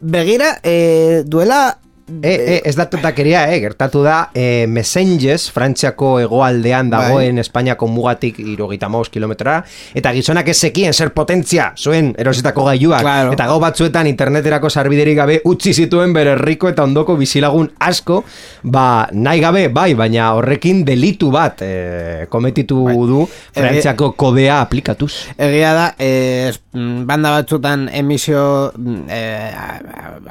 [0.00, 1.78] Begira, eh, duela
[2.22, 8.40] E, e, ez da totakeria, eh, gertatu da e, Messengers, Frantziako hegoaldean dagoen Espainiako mugatik
[8.42, 9.62] irogeita maus kilometrara,
[9.94, 13.32] eta gizonak ez zekien zer potentzia zuen erositako gailuak, Claro.
[13.36, 18.24] eta gau batzuetan interneterako sarbiderik gabe utzi zituen bere herriko eta ondoko bizilagun asko,
[18.62, 25.12] ba, nahi gabe, bai, baina horrekin delitu bat e, kometitu du Frantziako kodea aplikatuz.
[25.38, 29.52] Egia da, eh, mm, banda batzutan emisio mm, eh,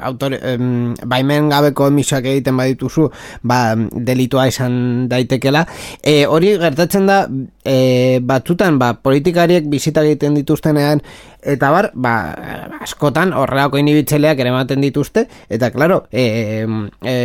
[0.00, 3.08] autor, em, baimen gabeko emisioak egiten badituzu,
[3.42, 5.66] ba, delitua izan daitekela.
[6.02, 7.28] E, hori gertatzen da,
[7.64, 11.00] e, batzutan, ba, politikariek bizita egiten dituztenean,
[11.42, 12.14] eta bar, ba,
[12.82, 16.66] askotan horrelako inibitzeleak ere ematen dituzte, eta claro, e,
[17.02, 17.16] e,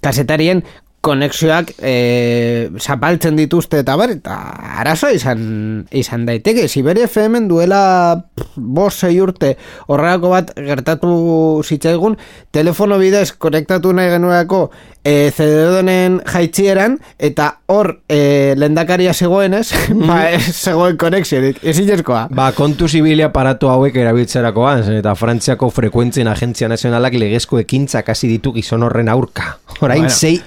[0.00, 0.64] kasetarien
[1.02, 4.36] konexioak e, zapaltzen dituzte eta bar, eta
[4.78, 5.42] arazo izan,
[5.90, 6.68] izan daiteke.
[6.70, 7.82] Siberia FM duela
[8.54, 9.56] bost sei urte
[9.90, 11.10] horrelako bat gertatu
[11.66, 12.16] zitzaigun,
[12.54, 14.68] telefono bidez konektatu nahi genuelako
[15.02, 19.66] e, CD-donen jaitzieran, eta hor e, lendakaria zegoenez,
[20.06, 22.28] ba, ez zegoen konexiorik, ezin eskoa.
[22.30, 28.54] Ba, kontu zibili aparatu hauek erabiltzerakoan, eta Frantziako frekuentzien agentzia nazionalak legezko ekintzak hasi ditu
[28.54, 29.56] gizon horren aurka.
[29.82, 30.14] Orain Bueno.
[30.14, 30.42] sei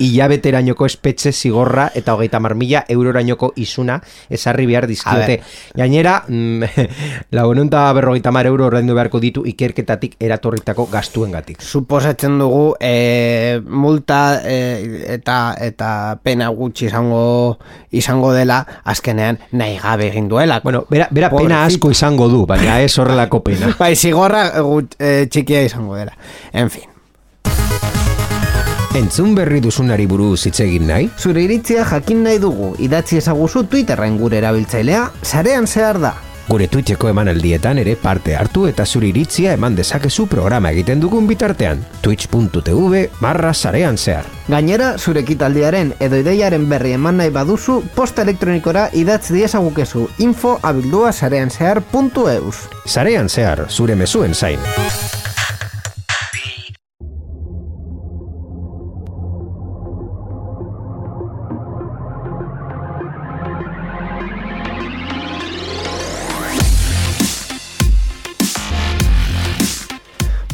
[0.46, 5.40] hilabeterainoko espetxe zigorra eta hogeita marmila eurorainoko isuna esarri behar dizkiote.
[5.76, 6.64] Gainera, mm,
[7.38, 11.62] lagununta berrogeita mar euro ordaindu beharko ditu ikerketatik eratorritako gastuengatik.
[11.62, 17.58] suposatzen dugu e, multa e, eta eta pena gutxi izango
[17.92, 20.62] izango dela azkenean nahi gabe egin duela.
[20.64, 21.76] Bueno, bera, bera pena Pobrecito.
[21.76, 23.76] asko izango du, baina ez horrelako pena.
[23.80, 24.52] bai, zigorra
[25.00, 26.14] e, txikia izango dela.
[26.54, 26.95] En fin.
[28.96, 31.10] Entzun berri duzunari buruz hitz egin nahi?
[31.20, 36.14] Zure iritzia jakin nahi dugu, idatzi ezaguzu Twitterren gure erabiltzailea, sarean zehar da.
[36.48, 41.84] Gure Twitcheko emanaldietan ere parte hartu eta zuri iritzia eman dezakezu programa egiten dugun bitartean.
[42.06, 44.32] twitch.tv barra sarean zehar.
[44.48, 51.12] Gainera, zure ekitaldiaren edo ideiaren berri eman nahi baduzu, posta elektronikora idatz diesagukezu info abildua
[51.12, 52.70] sarean zehar.eus.
[52.86, 54.64] Sarean zehar, zure mezuen zain.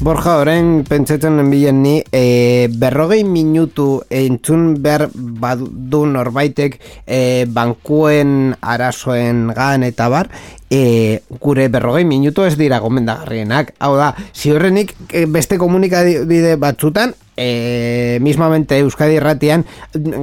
[0.01, 9.43] Borja, orain pentsatzen bilen ni e, berrogei minutu entzun behar badu norbaitek e, bankuen arazoen
[9.53, 10.31] gan eta bar
[10.73, 13.75] e, gure berrogei minutu ez dira gomendagarrienak.
[13.77, 14.95] Hau da, ziurrenik
[15.29, 19.67] beste komunikabide batzutan e, mismamente Euskadi Irratian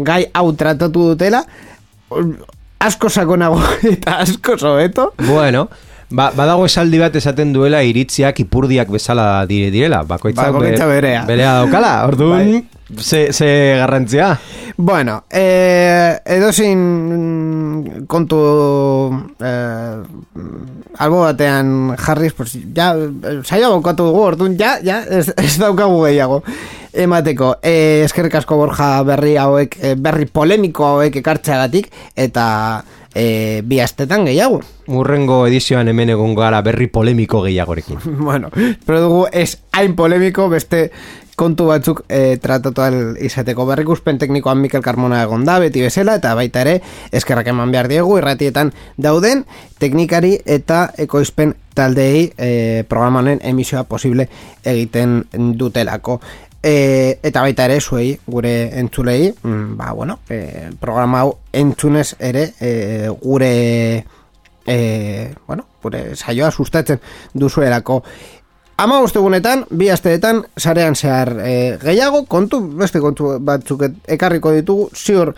[0.03, 1.45] gai hau tratatu dutela
[2.83, 3.62] asko sakonago
[3.95, 5.68] eta asko sobeto Bueno,
[6.11, 10.02] ba, badago esaldi bat esaten duela iritziak ipurdiak bezala dire direla.
[10.09, 11.24] Bakoitzak Bakoitza berea.
[11.28, 11.92] berea daukala.
[12.06, 12.64] Orduan, Bai.
[12.96, 14.38] ze, ze garrantzia.
[14.76, 18.38] Bueno, eh, edozin mm, kontu
[19.42, 19.96] eh,
[20.98, 22.92] albo batean jarriz, pues, ja,
[23.42, 26.42] saio bokatu dugu, orduan, ja, ja, ez, ez daukagu gehiago.
[26.98, 32.46] Emateko, eh, eskerrik asko borja berri hauek, eh, berri polemiko hauek ekartzeagatik, eta
[33.19, 34.62] eh, bi astetan gehiago.
[34.87, 37.99] Murrengo edizioan hemen egon gara berri polemiko gehiagorekin.
[38.29, 38.51] bueno,
[38.87, 40.89] pero dugu ez hain polemiko beste
[41.39, 42.83] kontu batzuk e, tratatu
[43.23, 46.81] izateko berrikuspen teknikoan Mikel Carmona egon da, beti bezala, eta baita ere,
[47.14, 49.45] eskerrak eman behar diegu, irratietan dauden,
[49.79, 54.27] teknikari eta ekoizpen taldei e, programa honen emisioa posible
[54.66, 55.21] egiten
[55.61, 56.19] dutelako.
[56.62, 62.48] E, eta baita ere zuei gure entzulei mm, ba bueno e, programa hau entzunez ere
[62.59, 64.04] e, gure
[64.66, 66.98] e, bueno, gure saioa sustatzen
[67.32, 68.02] duzuelako
[68.78, 75.32] Ama egunetan, bi asteetan, sarean zehar e, gehiago, kontu, beste kontu batzuk ekarriko ditugu, ziur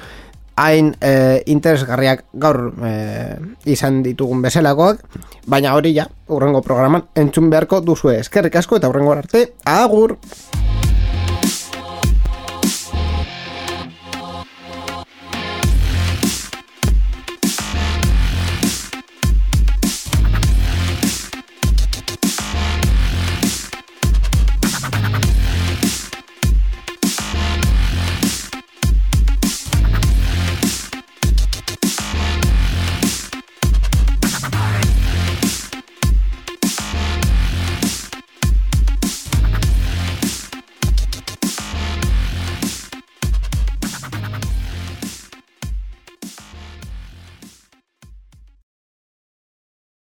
[0.61, 2.93] hain e, interesgarriak gaur e,
[3.65, 5.01] izan ditugun bezalakoak,
[5.49, 10.19] baina hori ja, urrengo programan entzun beharko duzue eskerrik asko eta urrengo arte, agur!